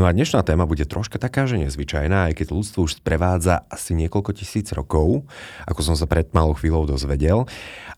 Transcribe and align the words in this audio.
No 0.00 0.08
a 0.08 0.16
dnešná 0.16 0.40
téma 0.40 0.64
bude 0.64 0.88
troška 0.88 1.20
taká, 1.20 1.44
že 1.44 1.60
nezvyčajná, 1.60 2.32
aj 2.32 2.40
keď 2.40 2.56
ľudstvo 2.56 2.88
už 2.88 3.04
sprevádza 3.04 3.68
asi 3.68 3.92
niekoľko 3.92 4.32
tisíc 4.32 4.72
rokov, 4.72 5.28
ako 5.68 5.80
som 5.84 5.92
sa 5.92 6.08
pred 6.08 6.24
malou 6.32 6.56
chvíľou 6.56 6.88
dozvedel. 6.88 7.44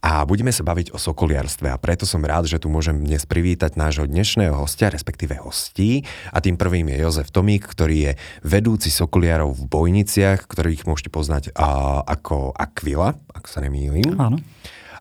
A 0.03 0.27
budeme 0.27 0.51
sa 0.51 0.67
baviť 0.67 0.91
o 0.91 0.99
sokoliarstve 0.99 1.71
a 1.71 1.79
preto 1.79 2.03
som 2.03 2.19
rád, 2.27 2.51
že 2.51 2.59
tu 2.59 2.67
môžem 2.67 2.99
dnes 2.99 3.23
privítať 3.23 3.79
nášho 3.79 4.11
dnešného 4.11 4.51
hostia, 4.51 4.91
respektíve 4.91 5.39
hostí. 5.47 6.03
A 6.35 6.43
tým 6.43 6.59
prvým 6.59 6.91
je 6.91 7.07
Jozef 7.07 7.31
Tomík, 7.31 7.71
ktorý 7.71 8.11
je 8.11 8.13
vedúci 8.43 8.91
sokoliarov 8.91 9.55
v 9.55 9.71
Bojniciach, 9.71 10.51
ktorých 10.51 10.91
môžete 10.91 11.15
poznať 11.15 11.55
a, 11.55 12.03
ako 12.03 12.51
Aquila, 12.51 13.15
ak 13.31 13.47
sa 13.47 13.63
nemýlim. 13.63 14.19
Áno. 14.19 14.43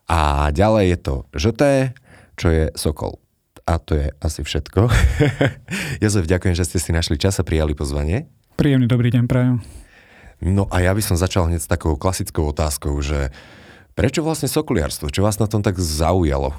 A 0.05 0.53
ďalej 0.53 0.85
je 0.85 0.97
to 1.01 1.15
Žoté, 1.33 1.97
čo 2.37 2.53
je 2.53 2.69
Sokol. 2.77 3.17
A 3.65 3.77
to 3.77 3.97
je 3.97 4.09
asi 4.21 4.41
všetko. 4.41 4.89
Jozef, 6.03 6.25
ďakujem, 6.25 6.55
že 6.57 6.65
ste 6.65 6.77
si 6.81 6.89
našli 6.93 7.17
čas 7.19 7.37
a 7.37 7.45
prijali 7.45 7.77
pozvanie. 7.77 8.25
Príjemný 8.57 8.89
dobrý 8.89 9.13
deň 9.13 9.23
prajem. 9.29 9.61
No 10.41 10.65
a 10.73 10.81
ja 10.81 10.91
by 10.97 11.01
som 11.05 11.17
začal 11.19 11.45
hneď 11.45 11.61
s 11.61 11.69
takou 11.69 11.93
klasickou 11.93 12.49
otázkou, 12.49 12.97
že 13.05 13.29
prečo 13.93 14.25
vlastne 14.25 14.49
sokoliarstvo? 14.49 15.13
Čo 15.13 15.21
vás 15.21 15.37
na 15.37 15.45
tom 15.45 15.61
tak 15.61 15.77
zaujalo? 15.77 16.57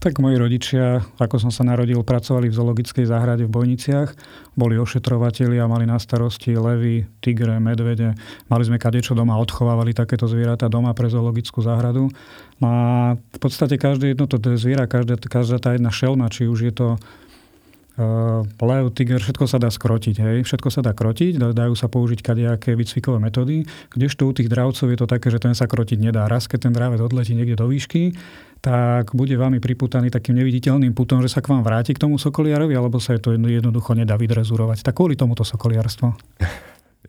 Tak 0.00 0.16
moji 0.16 0.40
rodičia, 0.40 1.04
ako 1.20 1.36
som 1.36 1.52
sa 1.52 1.60
narodil, 1.60 2.00
pracovali 2.00 2.48
v 2.48 2.56
zoologickej 2.56 3.04
záhrade 3.04 3.44
v 3.44 3.52
Bojniciach. 3.52 4.16
Boli 4.56 4.80
ošetrovateľi 4.80 5.60
a 5.60 5.68
mali 5.68 5.84
na 5.84 6.00
starosti 6.00 6.56
levy, 6.56 7.04
tigre, 7.20 7.60
medvede. 7.60 8.16
Mali 8.48 8.64
sme 8.64 8.80
kadečo 8.80 9.12
doma, 9.12 9.36
odchovávali 9.36 9.92
takéto 9.92 10.24
zvieratá 10.24 10.72
doma 10.72 10.96
pre 10.96 11.12
zoologickú 11.12 11.60
záhradu. 11.60 12.08
No 12.64 12.66
a 12.72 12.82
v 13.20 13.38
podstate 13.44 13.76
každé 13.76 14.16
jedno 14.16 14.24
to 14.24 14.40
zviera, 14.56 14.88
každá, 14.88 15.20
každá 15.20 15.60
tá 15.60 15.76
jedna 15.76 15.92
šelma, 15.92 16.32
či 16.32 16.48
už 16.48 16.58
je 16.64 16.72
to 16.72 16.88
uh, 18.00 18.64
lev, 18.64 18.88
tiger, 18.96 19.20
všetko 19.20 19.44
sa 19.44 19.60
dá 19.60 19.68
skrotiť. 19.68 20.16
Hej? 20.24 20.36
Všetko 20.48 20.72
sa 20.72 20.80
dá 20.80 20.96
krotiť, 20.96 21.36
dajú 21.36 21.74
sa 21.76 21.92
použiť 21.92 22.24
kadejaké 22.24 22.72
výcvikové 22.72 23.20
metódy, 23.20 23.68
kdežto 23.92 24.24
u 24.24 24.32
tých 24.32 24.48
dravcov 24.48 24.88
je 24.88 24.98
to 24.98 25.04
také, 25.04 25.28
že 25.28 25.38
ten 25.38 25.52
sa 25.52 25.68
krotiť 25.68 26.00
nedá. 26.00 26.24
Raz, 26.24 26.48
keď 26.48 26.70
ten 26.70 26.74
dravec 26.74 27.04
odletí 27.04 27.36
niekde 27.36 27.60
do 27.60 27.68
výšky, 27.68 28.16
tak 28.60 29.16
bude 29.16 29.36
vami 29.36 29.60
priputaný 29.60 30.12
takým 30.12 30.36
neviditeľným 30.36 30.92
putom, 30.92 31.24
že 31.24 31.32
sa 31.32 31.40
k 31.40 31.52
vám 31.52 31.64
vráti 31.64 31.96
k 31.96 32.00
tomu 32.00 32.20
sokoliarovi, 32.20 32.76
alebo 32.76 33.00
sa 33.00 33.16
to 33.16 33.32
jednoducho 33.36 33.96
nedá 33.96 34.16
vydrezurovať. 34.20 34.84
Tak 34.84 34.96
kvôli 34.96 35.16
tomuto 35.16 35.44
sokoliarstvo. 35.44 36.16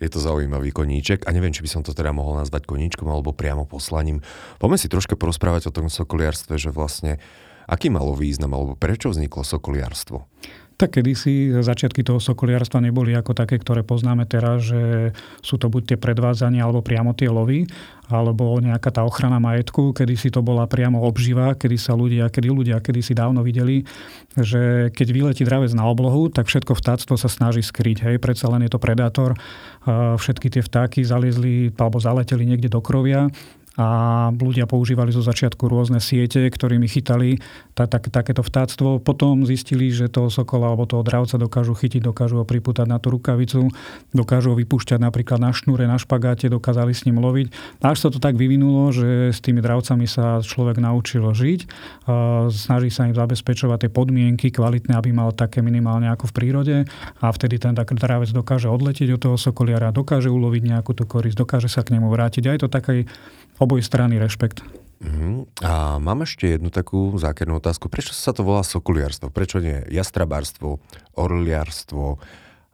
Je 0.01 0.09
to 0.09 0.17
zaujímavý 0.17 0.73
koníček 0.73 1.27
a 1.27 1.35
neviem, 1.35 1.53
či 1.53 1.61
by 1.61 1.69
som 1.69 1.81
to 1.85 1.93
teda 1.93 2.09
mohol 2.09 2.39
nazvať 2.39 2.65
koníčkom 2.65 3.05
alebo 3.05 3.37
priamo 3.37 3.69
poslaním. 3.69 4.23
Poďme 4.57 4.81
si 4.81 4.89
troška 4.89 5.13
porozprávať 5.13 5.69
o 5.69 5.75
tom 5.75 5.93
sokoliarstve, 5.93 6.57
že 6.57 6.73
vlastne 6.73 7.21
aký 7.69 7.93
malo 7.93 8.17
význam 8.17 8.57
alebo 8.57 8.73
prečo 8.73 9.13
vzniklo 9.13 9.45
sokoliarstvo? 9.45 10.25
Tak 10.81 10.97
kedysi 10.97 11.61
začiatky 11.61 12.01
toho 12.01 12.17
sokoliarstva 12.17 12.81
neboli 12.81 13.13
ako 13.13 13.37
také, 13.37 13.61
ktoré 13.61 13.85
poznáme 13.85 14.25
teraz, 14.25 14.65
že 14.65 15.13
sú 15.45 15.61
to 15.61 15.69
buď 15.69 15.93
tie 15.93 15.97
predvádzania 16.01 16.65
alebo 16.65 16.81
priamo 16.81 17.13
tie 17.13 17.29
lovy, 17.29 17.69
alebo 18.09 18.57
nejaká 18.57 18.89
tá 18.89 19.05
ochrana 19.05 19.37
majetku, 19.37 19.93
kedy 19.93 20.17
si 20.17 20.33
to 20.33 20.41
bola 20.41 20.65
priamo 20.65 21.05
obživa, 21.05 21.53
kedy 21.53 21.77
sa 21.77 21.93
ľudia, 21.93 22.33
kedy 22.33 22.49
ľudia 22.49 22.81
kedy 22.81 22.97
si 23.05 23.13
dávno 23.13 23.45
videli, 23.45 23.85
že 24.33 24.89
keď 24.89 25.07
vyletí 25.13 25.45
dravec 25.45 25.69
na 25.77 25.85
oblohu, 25.85 26.33
tak 26.33 26.49
všetko 26.49 26.73
vtáctvo 26.73 27.13
sa 27.13 27.29
snaží 27.29 27.61
skryť. 27.61 28.09
Hej, 28.09 28.17
predsa 28.17 28.49
len 28.49 28.65
je 28.65 28.73
to 28.73 28.81
predátor. 28.81 29.37
Všetky 30.17 30.49
tie 30.49 30.65
vtáky 30.65 31.05
zaliezli 31.05 31.69
alebo 31.77 32.01
zaleteli 32.01 32.41
niekde 32.41 32.73
do 32.73 32.81
krovia 32.81 33.29
a 33.79 33.87
ľudia 34.35 34.67
používali 34.67 35.15
zo 35.15 35.23
začiatku 35.23 35.71
rôzne 35.71 36.03
siete, 36.03 36.43
ktorými 36.43 36.91
chytali 36.91 37.39
tá, 37.71 37.87
tak, 37.87 38.11
takéto 38.11 38.43
vtáctvo. 38.43 38.99
Potom 38.99 39.47
zistili, 39.47 39.87
že 39.95 40.11
toho 40.11 40.27
sokola 40.27 40.67
alebo 40.67 40.83
toho 40.83 41.07
dravca 41.07 41.39
dokážu 41.39 41.71
chytiť, 41.79 42.03
dokážu 42.03 42.43
ho 42.43 42.45
pripútať 42.45 42.83
na 42.83 42.99
tú 42.99 43.15
rukavicu, 43.15 43.71
dokážu 44.11 44.51
ho 44.51 44.59
vypúšťať 44.59 44.99
napríklad 44.99 45.39
na 45.39 45.55
šnúre, 45.55 45.87
na 45.87 45.95
špagáte, 45.95 46.51
dokázali 46.51 46.91
s 46.91 47.07
ním 47.07 47.23
loviť. 47.23 47.79
Až 47.79 47.97
sa 48.03 48.09
to 48.11 48.19
tak 48.19 48.35
vyvinulo, 48.35 48.91
že 48.91 49.31
s 49.31 49.39
tými 49.39 49.63
dravcami 49.63 50.03
sa 50.03 50.43
človek 50.43 50.75
naučil 50.83 51.23
žiť, 51.31 51.59
snaží 52.51 52.91
sa 52.91 53.07
im 53.07 53.15
zabezpečovať 53.15 53.87
tie 53.87 53.91
podmienky 53.91 54.51
kvalitné, 54.51 54.99
aby 54.99 55.15
mal 55.15 55.31
také 55.31 55.63
minimálne 55.63 56.11
ako 56.11 56.27
v 56.27 56.35
prírode 56.35 56.75
a 57.23 57.27
vtedy 57.31 57.55
ten 57.55 57.71
dravec 57.71 58.35
dokáže 58.35 58.67
odletieť 58.67 59.15
od 59.15 59.21
toho 59.31 59.37
sokoliara, 59.39 59.95
dokáže 59.95 60.27
uloviť 60.27 60.75
nejakú 60.75 60.91
tú 60.91 61.07
korisť, 61.07 61.39
dokáže 61.39 61.71
sa 61.71 61.87
k 61.87 61.95
nemu 61.95 62.11
vrátiť. 62.11 62.51
A 62.51 62.53
je 62.59 62.61
to 62.61 62.69
taký 62.69 63.07
oboj 63.61 63.85
strany 63.85 64.17
rešpekt. 64.17 64.65
Uh-huh. 65.01 65.49
A 65.65 65.97
mám 65.97 66.25
ešte 66.25 66.57
jednu 66.57 66.69
takú 66.69 67.13
zákernú 67.17 67.57
otázku. 67.57 67.89
Prečo 67.89 68.13
sa 68.13 68.33
to 68.33 68.45
volá 68.45 68.61
sokuliarstvo? 68.61 69.33
Prečo 69.33 69.57
nie 69.57 69.81
jastrabárstvo, 69.89 70.77
orliarstvo, 71.17 72.21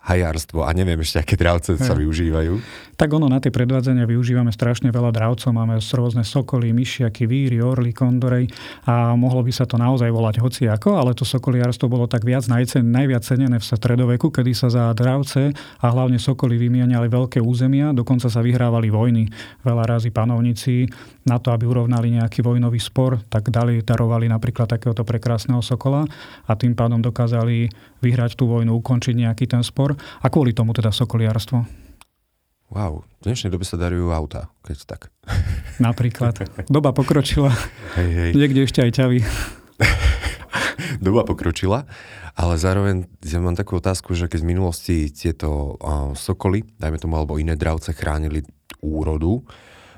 hajárstvo 0.07 0.63
a 0.63 0.71
neviem 0.71 1.03
ešte, 1.03 1.19
aké 1.19 1.35
dravce 1.35 1.75
sa 1.75 1.91
využívajú. 1.91 2.63
Tak 2.97 3.13
ono 3.13 3.29
na 3.29 3.37
tie 3.37 3.53
predvádzania 3.53 4.09
využívame 4.09 4.49
strašne 4.49 4.89
veľa 4.89 5.13
dravcov. 5.13 5.53
Máme 5.53 5.77
rôzne 5.77 6.25
sokoly, 6.25 6.73
myšiaky, 6.73 7.29
víry, 7.29 7.61
orly, 7.61 7.93
kondorej 7.93 8.49
a 8.87 9.13
mohlo 9.13 9.45
by 9.45 9.53
sa 9.53 9.69
to 9.69 9.77
naozaj 9.77 10.09
volať 10.09 10.41
hociako, 10.41 10.97
ale 10.97 11.13
to 11.13 11.21
sokoliarstvo 11.21 11.91
bolo 11.91 12.09
tak 12.09 12.25
viac 12.25 12.47
najcen, 12.49 12.87
najviac 12.87 13.21
cenené 13.21 13.61
v 13.61 13.67
stredoveku, 13.67 14.33
kedy 14.33 14.55
sa 14.55 14.71
za 14.71 14.89
dravce 14.95 15.53
a 15.53 15.85
hlavne 15.91 16.17
sokoly 16.17 16.57
vymieniali 16.57 17.05
veľké 17.05 17.37
územia, 17.43 17.93
dokonca 17.93 18.31
sa 18.31 18.41
vyhrávali 18.41 18.89
vojny. 18.89 19.29
Veľa 19.61 19.83
razy 19.85 20.09
panovníci 20.09 20.89
na 21.27 21.37
to, 21.37 21.51
aby 21.51 21.67
urovnali 21.67 22.15
nejaký 22.17 22.39
vojnový 22.39 22.79
spor, 22.79 23.19
tak 23.27 23.51
dali, 23.51 23.83
darovali 23.83 24.31
napríklad 24.31 24.71
takéhoto 24.71 25.03
prekrásneho 25.03 25.59
sokola 25.59 26.07
a 26.47 26.51
tým 26.55 26.73
pádom 26.73 27.03
dokázali 27.03 27.67
vyhrať 27.99 28.39
tú 28.39 28.47
vojnu, 28.47 28.73
ukončiť 28.79 29.13
nejaký 29.27 29.45
ten 29.49 29.61
spor 29.65 29.96
a 29.97 30.27
kvôli 30.31 30.53
tomu 30.55 30.71
teda 30.71 30.93
sokoliarstvo. 30.93 31.87
Wow, 32.67 33.07
v 33.23 33.31
dnešnej 33.31 33.47
dobe 33.47 33.63
sa 33.63 33.79
darujú 33.79 34.11
auta, 34.11 34.51
keď 34.67 34.77
tak. 34.83 35.01
Napríklad. 35.83 36.67
Doba 36.67 36.91
pokročila. 36.91 37.55
Hej, 37.95 38.09
hej. 38.11 38.31
Niekde 38.35 38.61
ešte 38.67 38.79
aj 38.83 38.91
ťavy. 38.91 39.19
Doba 41.05 41.23
pokročila, 41.23 41.87
ale 42.35 42.53
zároveň 42.59 43.07
ja 43.23 43.39
mám 43.39 43.55
takú 43.55 43.79
otázku, 43.79 44.17
že 44.17 44.27
keď 44.27 44.39
v 44.43 44.49
minulosti 44.51 44.95
tieto 45.09 45.79
uh, 45.79 46.11
sokoly, 46.17 46.67
dajme 46.75 46.99
tomu, 46.99 47.15
alebo 47.15 47.39
iné 47.39 47.55
dravce 47.55 47.95
chránili 47.95 48.43
úrodu, 48.83 49.47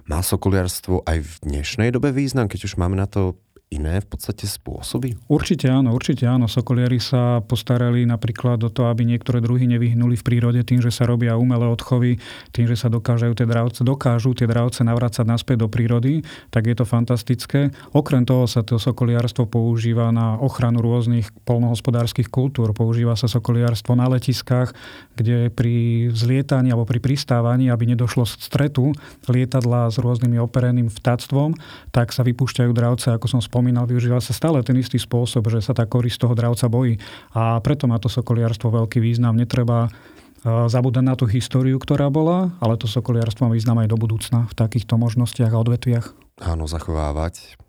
má 0.10 0.26
sokoliarstvo 0.26 1.06
aj 1.06 1.18
v 1.22 1.34
dnešnej 1.46 1.94
dobe 1.94 2.10
význam, 2.10 2.50
keď 2.50 2.70
už 2.70 2.82
máme 2.82 2.98
na 2.98 3.06
to 3.06 3.38
iné 3.70 4.02
v 4.02 4.08
podstate 4.10 4.50
spôsoby? 4.50 5.14
Určite 5.30 5.70
áno, 5.70 5.94
určite 5.94 6.26
áno. 6.26 6.50
Sokoliari 6.50 6.98
sa 6.98 7.38
postarali 7.46 8.02
napríklad 8.02 8.58
o 8.66 8.70
to, 8.74 8.90
aby 8.90 9.06
niektoré 9.06 9.46
druhy 9.46 9.70
nevyhnuli 9.70 10.18
v 10.18 10.26
prírode 10.26 10.62
tým, 10.66 10.82
že 10.82 10.90
sa 10.90 11.06
robia 11.06 11.38
umelé 11.38 11.70
odchovy, 11.70 12.18
tým, 12.50 12.66
že 12.66 12.74
sa 12.74 12.90
dokážu 12.90 13.30
tie 13.38 13.46
dravce, 13.46 13.86
dokážu 13.86 14.34
tie 14.34 14.50
dravce 14.50 14.82
navrácať 14.82 15.22
naspäť 15.22 15.64
do 15.64 15.68
prírody, 15.70 16.26
tak 16.50 16.66
je 16.66 16.74
to 16.74 16.82
fantastické. 16.82 17.70
Okrem 17.94 18.26
toho 18.26 18.50
sa 18.50 18.66
to 18.66 18.82
sokoliarstvo 18.82 19.46
používa 19.46 20.10
na 20.10 20.42
ochranu 20.42 20.82
rôznych 20.82 21.30
polnohospodárskych 21.46 22.34
kultúr. 22.34 22.74
Používa 22.74 23.14
sa 23.14 23.30
sokoliarstvo 23.30 23.94
na 23.94 24.10
letiskách, 24.10 24.74
kde 25.14 25.54
pri 25.54 26.10
zlietaní 26.10 26.74
alebo 26.74 26.90
pri 26.90 26.98
pristávaní, 26.98 27.70
aby 27.70 27.94
nedošlo 27.94 28.26
z 28.26 28.34
stretu 28.42 28.98
lietadla 29.30 29.94
s 29.94 30.02
rôznymi 30.02 30.42
opereným 30.42 30.90
vtáctvom, 30.90 31.54
tak 31.94 32.10
sa 32.18 32.26
vypúšťajú 32.26 32.72
dravce, 32.74 33.14
ako 33.14 33.30
som 33.30 33.38
spomínal 33.38 33.59
spomínal, 33.60 33.84
využíva 33.92 34.24
sa 34.24 34.32
stále 34.32 34.64
ten 34.64 34.80
istý 34.80 34.96
spôsob, 34.96 35.52
že 35.52 35.60
sa 35.60 35.76
tá 35.76 35.84
korist 35.84 36.16
toho 36.16 36.32
dravca 36.32 36.72
bojí. 36.72 36.96
A 37.36 37.60
preto 37.60 37.92
má 37.92 38.00
to 38.00 38.08
sokoliarstvo 38.08 38.72
veľký 38.72 39.04
význam. 39.04 39.36
Netreba 39.36 39.92
e, 39.92 40.72
zabúdať 40.72 41.04
na 41.04 41.20
tú 41.20 41.28
históriu, 41.28 41.76
ktorá 41.76 42.08
bola, 42.08 42.56
ale 42.64 42.80
to 42.80 42.88
sokoliarstvo 42.88 43.44
má 43.44 43.52
význam 43.52 43.84
aj 43.84 43.92
do 43.92 44.00
budúcna 44.00 44.48
v 44.48 44.54
takýchto 44.56 44.96
možnostiach 44.96 45.52
a 45.52 45.60
odvetviach. 45.60 46.08
Áno, 46.40 46.72
zachovávať 46.72 47.60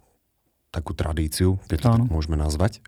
takú 0.70 0.94
tradíciu, 0.94 1.58
keď 1.66 1.78
to 1.82 1.88
tak 1.90 2.06
môžeme 2.06 2.38
nazvať. 2.38 2.78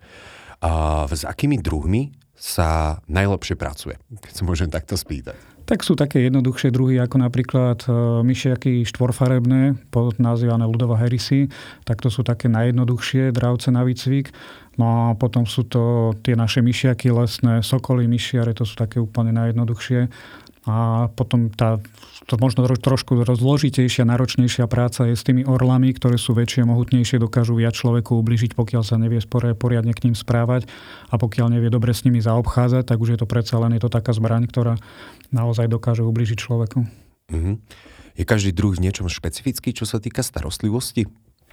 A 0.63 1.03
s 1.11 1.27
akými 1.27 1.59
druhmi 1.59 2.15
sa 2.39 3.03
najlepšie 3.11 3.59
pracuje, 3.59 3.99
keď 4.23 4.31
sa 4.31 4.43
môžem 4.47 4.71
takto 4.71 4.95
spýtať? 4.95 5.52
Tak 5.73 5.89
sú 5.89 5.97
také 5.97 6.29
jednoduchšie 6.29 6.69
druhy, 6.69 7.01
ako 7.01 7.17
napríklad 7.17 7.89
e, 7.89 8.21
myšiaky 8.29 8.85
štvorfarebné, 8.93 9.81
nazývané 10.21 10.69
ľudová 10.69 11.01
herisy. 11.01 11.49
Tak 11.89 12.05
to 12.05 12.13
sú 12.13 12.21
také 12.21 12.53
najjednoduchšie 12.53 13.33
dravce 13.33 13.73
na 13.73 13.81
výcvik. 13.81 14.37
No 14.77 14.85
a 15.09 15.17
potom 15.17 15.49
sú 15.49 15.65
to 15.65 16.13
tie 16.21 16.37
naše 16.37 16.61
myšiaky 16.61 17.09
lesné, 17.17 17.65
sokoly, 17.65 18.05
myšiare, 18.05 18.53
to 18.53 18.69
sú 18.69 18.77
také 18.77 19.01
úplne 19.01 19.33
najjednoduchšie. 19.33 20.13
A 20.63 21.11
potom 21.11 21.51
tá 21.51 21.83
to 22.31 22.39
možno 22.39 22.63
trošku 22.63 23.19
zložitejšia, 23.19 24.07
náročnejšia 24.07 24.71
práca 24.71 25.11
je 25.11 25.19
s 25.19 25.27
tými 25.27 25.43
orlami, 25.43 25.91
ktoré 25.91 26.15
sú 26.15 26.39
väčšie, 26.39 26.63
mohutnejšie, 26.63 27.19
dokážu 27.19 27.59
viac 27.59 27.75
človeku 27.75 28.15
ubližiť, 28.15 28.55
pokiaľ 28.55 28.83
sa 28.87 28.95
nevie 28.95 29.19
poriadne 29.59 29.91
k 29.91 30.07
ním 30.07 30.15
správať 30.15 30.71
a 31.11 31.19
pokiaľ 31.19 31.59
nevie 31.59 31.71
dobre 31.71 31.91
s 31.91 32.07
nimi 32.07 32.23
zaobchádzať, 32.23 32.87
tak 32.87 32.99
už 33.03 33.17
je 33.17 33.19
to 33.19 33.27
predsa 33.27 33.59
len 33.59 33.75
je 33.75 33.83
to 33.83 33.91
taká 33.91 34.15
zbraň, 34.15 34.47
ktorá 34.47 34.79
naozaj 35.35 35.67
dokáže 35.67 36.07
ubližiť 36.07 36.39
človeku. 36.39 36.87
Mm-hmm. 37.35 37.55
Je 38.23 38.25
každý 38.29 38.55
druh 38.55 38.77
v 38.77 38.87
niečom 38.87 39.09
špecifický, 39.11 39.75
čo 39.75 39.89
sa 39.89 39.99
týka 39.99 40.23
starostlivosti? 40.23 41.09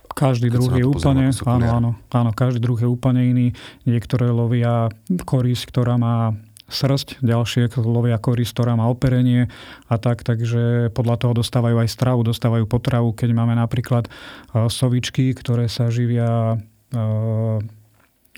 Každý 0.10 0.50
druh 0.50 0.74
je 0.74 0.86
úplne, 0.90 1.30
áno, 1.30 1.68
áno, 1.70 1.92
áno, 2.10 2.32
každý 2.34 2.60
druh 2.60 2.82
je 2.82 2.90
úplne 2.90 3.30
iný. 3.30 3.48
Niektoré 3.86 4.34
lovia 4.34 4.90
korisť, 5.06 5.70
ktorá 5.70 6.02
má 6.02 6.34
srst, 6.70 7.20
ďalšie 7.26 7.74
lovia 7.82 8.22
korisť, 8.22 8.54
ktorá 8.56 8.74
má 8.78 8.88
operenie 8.88 9.50
a 9.90 9.96
tak, 9.98 10.22
takže 10.22 10.94
podľa 10.94 11.16
toho 11.26 11.34
dostávajú 11.36 11.82
aj 11.82 11.90
stravu, 11.90 12.22
dostávajú 12.24 12.70
potravu, 12.70 13.12
keď 13.12 13.30
máme 13.34 13.58
napríklad 13.58 14.08
eh, 14.08 14.70
sovičky, 14.70 15.34
ktoré 15.34 15.68
sa 15.68 15.90
živia 15.90 16.56
eh, 16.56 17.79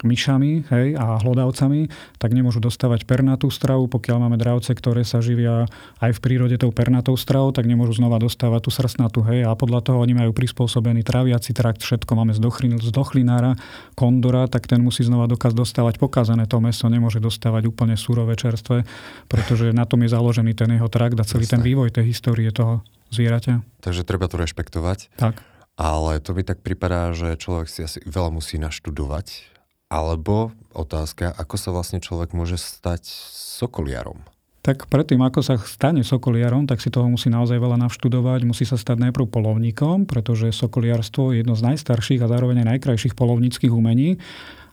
myšami 0.01 0.65
hej, 0.71 0.87
a 0.97 1.19
hlodavcami, 1.21 1.91
tak 2.17 2.31
nemôžu 2.33 2.63
dostávať 2.63 3.05
pernatú 3.05 3.51
stravu. 3.53 3.85
Pokiaľ 3.91 4.17
máme 4.27 4.37
dravce, 4.39 4.73
ktoré 4.73 5.05
sa 5.05 5.19
živia 5.19 5.69
aj 6.01 6.11
v 6.17 6.19
prírode 6.23 6.55
tou 6.57 6.73
pernatou 6.73 7.13
stravou, 7.19 7.53
tak 7.53 7.69
nemôžu 7.69 8.01
znova 8.01 8.17
dostávať 8.17 8.67
tú 8.67 8.71
srstnatú. 8.73 9.21
Hej, 9.27 9.45
a 9.45 9.53
podľa 9.53 9.85
toho 9.85 9.97
oni 10.01 10.17
majú 10.17 10.31
prispôsobený 10.33 11.05
traviaci 11.05 11.53
trakt, 11.53 11.85
všetko 11.85 12.11
máme 12.17 12.33
z, 12.33 12.41
dochlin, 12.41 12.79
z 12.81 12.89
dochlinára, 12.89 13.59
kondora, 13.93 14.49
tak 14.49 14.65
ten 14.65 14.81
musí 14.81 15.05
znova 15.05 15.29
dokaz 15.29 15.53
dostávať 15.53 16.01
pokazané 16.01 16.49
to 16.49 16.57
meso, 16.63 16.89
nemôže 16.89 17.21
dostávať 17.21 17.69
úplne 17.69 17.93
surové 17.99 18.33
čerstvé, 18.33 18.87
pretože 19.29 19.75
na 19.75 19.85
tom 19.85 20.01
je 20.01 20.09
založený 20.09 20.57
ten 20.57 20.71
jeho 20.73 20.89
trakt 20.89 21.19
a 21.19 21.27
celý 21.27 21.45
Jasne. 21.45 21.53
ten 21.59 21.61
vývoj 21.61 21.89
tej 21.93 22.09
histórie 22.09 22.49
toho 22.49 22.81
zvieraťa. 23.11 23.83
Takže 23.83 24.07
treba 24.07 24.25
to 24.31 24.39
rešpektovať. 24.39 25.13
Tak. 25.19 25.43
Ale 25.79 26.19
to 26.19 26.35
mi 26.35 26.43
tak 26.43 26.61
pripadá, 26.61 27.11
že 27.15 27.39
človek 27.39 27.67
si 27.67 27.79
asi 27.83 27.99
veľa 28.03 28.29
musí 28.31 28.59
naštudovať 28.59 29.51
alebo 29.91 30.55
otázka, 30.71 31.35
ako 31.35 31.55
sa 31.59 31.75
vlastne 31.75 31.99
človek 31.99 32.31
môže 32.31 32.55
stať 32.55 33.11
sokoliarom? 33.59 34.23
Tak 34.61 34.93
predtým, 34.93 35.17
ako 35.25 35.41
sa 35.41 35.57
stane 35.57 36.05
sokoliarom, 36.05 36.69
tak 36.69 36.85
si 36.85 36.93
toho 36.93 37.09
musí 37.09 37.33
naozaj 37.33 37.57
veľa 37.57 37.81
navštudovať. 37.81 38.45
Musí 38.45 38.61
sa 38.61 38.77
stať 38.77 39.09
najprv 39.09 39.25
polovníkom, 39.25 40.05
pretože 40.05 40.53
sokoliarstvo 40.53 41.33
je 41.33 41.41
jedno 41.41 41.57
z 41.57 41.65
najstarších 41.73 42.21
a 42.21 42.29
zároveň 42.29 42.61
aj 42.61 42.77
najkrajších 42.77 43.17
polovníckých 43.17 43.73
umení 43.73 44.21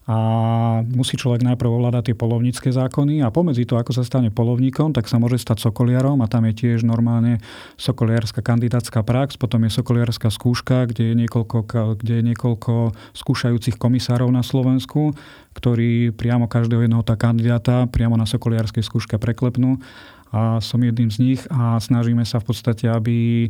a 0.09 0.19
musí 0.89 1.21
človek 1.21 1.45
najprv 1.45 1.69
ovládať 1.69 2.11
tie 2.11 2.17
polovnícke 2.17 2.73
zákony 2.73 3.21
a 3.21 3.29
pomedzi 3.29 3.69
to, 3.69 3.77
ako 3.77 3.93
sa 3.93 4.01
stane 4.01 4.33
polovníkom, 4.33 4.97
tak 4.97 5.05
sa 5.05 5.21
môže 5.21 5.37
stať 5.37 5.69
sokoliarom 5.69 6.25
a 6.25 6.31
tam 6.33 6.49
je 6.49 6.65
tiež 6.65 6.81
normálne 6.81 7.45
sokoliarská 7.77 8.41
kandidátska 8.41 9.05
prax, 9.05 9.37
potom 9.37 9.69
je 9.69 9.77
sokoliarská 9.77 10.33
skúška, 10.33 10.89
kde 10.89 11.13
je 11.13 11.15
niekoľko, 11.21 11.69
kde 12.01 12.15
je 12.19 12.23
niekoľko 12.25 12.97
skúšajúcich 13.13 13.77
komisárov 13.77 14.33
na 14.33 14.41
Slovensku, 14.41 15.13
ktorí 15.53 16.17
priamo 16.17 16.49
každého 16.49 16.89
jednoho 16.89 17.05
tá 17.05 17.21
kandidáta 17.21 17.85
priamo 17.93 18.17
na 18.17 18.25
sokoliarskej 18.25 18.81
skúške 18.81 19.21
preklepnú. 19.21 19.77
A 20.29 20.61
som 20.61 20.77
jedným 20.85 21.09
z 21.09 21.19
nich 21.25 21.41
a 21.49 21.81
snažíme 21.81 22.21
sa 22.29 22.37
v 22.37 22.53
podstate, 22.53 22.85
aby 22.85 23.49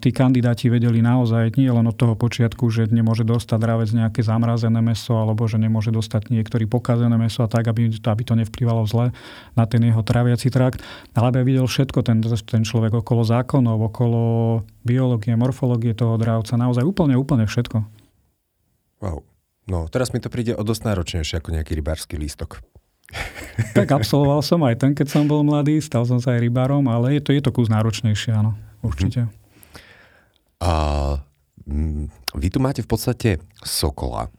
tí 0.00 0.10
kandidáti 0.10 0.72
vedeli 0.72 1.04
naozaj 1.04 1.60
nie 1.60 1.68
len 1.68 1.84
od 1.84 1.94
toho 1.94 2.16
počiatku, 2.16 2.72
že 2.72 2.88
nemôže 2.88 3.22
dostať 3.22 3.58
dravec 3.60 3.90
nejaké 3.92 4.24
zamrazené 4.24 4.80
meso 4.80 5.12
alebo 5.12 5.44
že 5.44 5.60
nemôže 5.60 5.92
dostať 5.92 6.32
niektorý 6.32 6.64
pokazené 6.64 7.12
meso 7.20 7.44
a 7.44 7.48
tak, 7.50 7.68
aby, 7.68 7.92
aby 7.92 8.22
to 8.24 8.34
nevplyvalo 8.34 8.88
zle 8.88 9.12
na 9.52 9.64
ten 9.68 9.84
jeho 9.84 10.00
traviaci 10.00 10.48
trakt, 10.48 10.80
ale 11.12 11.36
aby 11.36 11.54
videl 11.54 11.68
všetko 11.68 12.00
ten, 12.00 12.24
ten 12.24 12.62
človek 12.64 13.04
okolo 13.04 13.22
zákonov, 13.28 13.92
okolo 13.92 14.20
biológie, 14.82 15.36
morfológie 15.36 15.92
toho 15.92 16.16
dravca, 16.16 16.56
naozaj 16.56 16.82
úplne, 16.82 17.14
úplne 17.14 17.44
všetko. 17.44 17.84
Wow. 19.04 19.20
No, 19.68 19.86
teraz 19.86 20.10
mi 20.10 20.18
to 20.18 20.26
príde 20.26 20.58
o 20.58 20.62
dosť 20.66 20.82
náročnejšie 20.90 21.38
ako 21.38 21.54
nejaký 21.54 21.78
rybársky 21.78 22.18
lístok. 22.18 22.64
tak 23.76 23.92
absolvoval 23.92 24.40
som 24.40 24.64
aj 24.64 24.80
ten, 24.80 24.90
keď 24.96 25.06
som 25.12 25.28
bol 25.28 25.44
mladý, 25.44 25.78
stal 25.84 26.08
som 26.08 26.18
sa 26.18 26.34
aj 26.34 26.40
rybárom, 26.40 26.82
ale 26.88 27.20
je 27.20 27.22
to, 27.22 27.30
je 27.36 27.42
to 27.44 27.52
kus 27.52 27.68
náročnejšie, 27.68 28.32
áno, 28.32 28.56
určite. 28.80 29.28
Mm-hmm. 29.28 29.41
A 30.62 30.72
mm, 31.66 32.06
vy 32.38 32.48
tu 32.48 32.62
máte 32.62 32.86
v 32.86 32.88
podstate 32.88 33.42
sokola. 33.66 34.30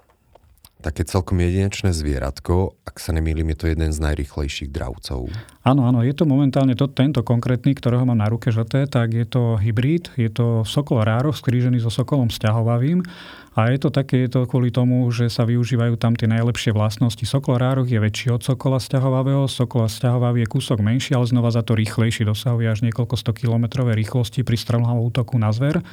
Také 0.83 1.07
celkom 1.07 1.39
jedinečné 1.39 1.95
zvieratko. 1.95 2.75
Ak 2.83 2.99
sa 2.99 3.15
nemýlim, 3.15 3.47
je 3.55 3.57
to 3.59 3.65
jeden 3.71 3.91
z 3.95 4.03
najrychlejších 4.03 4.67
dravcov. 4.67 5.31
Áno, 5.63 5.87
áno, 5.87 6.03
je 6.03 6.11
to 6.11 6.27
momentálne 6.27 6.75
to, 6.75 6.91
tento 6.91 7.23
konkrétny, 7.23 7.71
ktorého 7.71 8.03
mám 8.03 8.19
na 8.19 8.27
ruke 8.27 8.51
žlté, 8.51 8.83
tak 8.91 9.15
je 9.15 9.23
to 9.23 9.55
hybrid, 9.63 10.11
je 10.19 10.27
to 10.27 10.67
sokol 10.67 10.99
ráro 10.99 11.31
skrížený 11.31 11.79
so 11.79 11.87
sokolom 11.87 12.27
sťahovavým 12.27 12.99
a 13.53 13.69
je 13.69 13.77
to 13.77 13.89
také, 13.93 14.25
je 14.25 14.29
to 14.33 14.49
kvôli 14.49 14.73
tomu, 14.73 15.05
že 15.13 15.29
sa 15.29 15.45
využívajú 15.45 15.93
tam 16.01 16.17
tie 16.17 16.25
najlepšie 16.25 16.73
vlastnosti. 16.73 17.21
Sokol 17.21 17.61
rároch 17.61 17.85
je 17.85 18.01
väčší 18.01 18.33
od 18.33 18.41
sokola 18.41 18.81
sťahovavého, 18.81 19.45
sokol 19.45 19.85
sťahovavý 19.85 20.45
je 20.45 20.51
kúsok 20.51 20.81
menší, 20.81 21.13
ale 21.13 21.29
znova 21.29 21.53
za 21.53 21.61
to 21.61 21.77
rýchlejší, 21.77 22.25
dosahuje 22.25 22.65
až 22.65 22.81
niekoľko 22.89 23.13
100 23.13 23.39
kilometrové 23.45 23.93
rýchlosti 23.93 24.41
pri 24.41 24.57
strelnom 24.57 24.97
útoku 25.05 25.37
na 25.37 25.53
zver. 25.53 25.85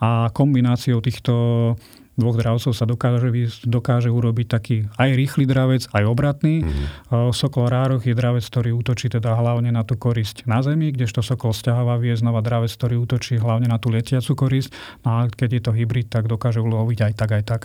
A 0.00 0.28
kombináciou 0.32 1.00
týchto 1.00 1.32
dvoch 2.20 2.36
dravcov 2.36 2.76
sa 2.76 2.84
dokáže, 2.84 3.32
dokáže 3.64 4.12
urobiť 4.12 4.46
taký 4.46 4.76
aj 5.00 5.10
rýchly 5.16 5.48
dravec, 5.48 5.88
aj 5.90 6.04
obratný. 6.04 6.60
Mm-hmm. 6.60 7.32
Sokol 7.32 7.72
rároch 7.72 8.04
je 8.04 8.12
dravec, 8.12 8.44
ktorý 8.44 8.76
útočí 8.76 9.08
teda 9.08 9.32
hlavne 9.32 9.72
na 9.72 9.82
tú 9.82 9.96
korisť 9.96 10.44
na 10.44 10.60
zemi, 10.60 10.92
kdežto 10.92 11.24
sokol 11.24 11.56
sťahovavý 11.56 12.12
je 12.12 12.20
znova 12.20 12.44
dravec, 12.44 12.68
ktorý 12.68 13.00
útočí 13.00 13.40
hlavne 13.40 13.72
na 13.72 13.80
tú 13.80 13.88
letiacu 13.88 14.36
korisť. 14.36 14.70
No 15.02 15.24
a 15.24 15.32
keď 15.32 15.48
je 15.56 15.62
to 15.64 15.72
hybrid, 15.72 16.12
tak 16.12 16.28
dokáže 16.28 16.60
uloviť 16.60 17.08
aj 17.08 17.12
tak, 17.16 17.30
aj 17.32 17.44
tak. 17.48 17.62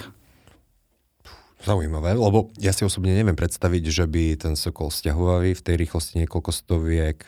Zaujímavé, 1.65 2.13
lebo 2.13 2.53
ja 2.61 2.69
si 2.69 2.85
osobne 2.85 3.17
neviem 3.17 3.33
predstaviť, 3.33 3.83
že 3.89 4.05
by 4.05 4.23
ten 4.37 4.53
sokol 4.53 4.93
sťahovavý 4.93 5.57
v 5.57 5.65
tej 5.65 5.75
rýchlosti 5.81 6.21
niekoľko 6.21 6.51
stoviek 6.53 7.25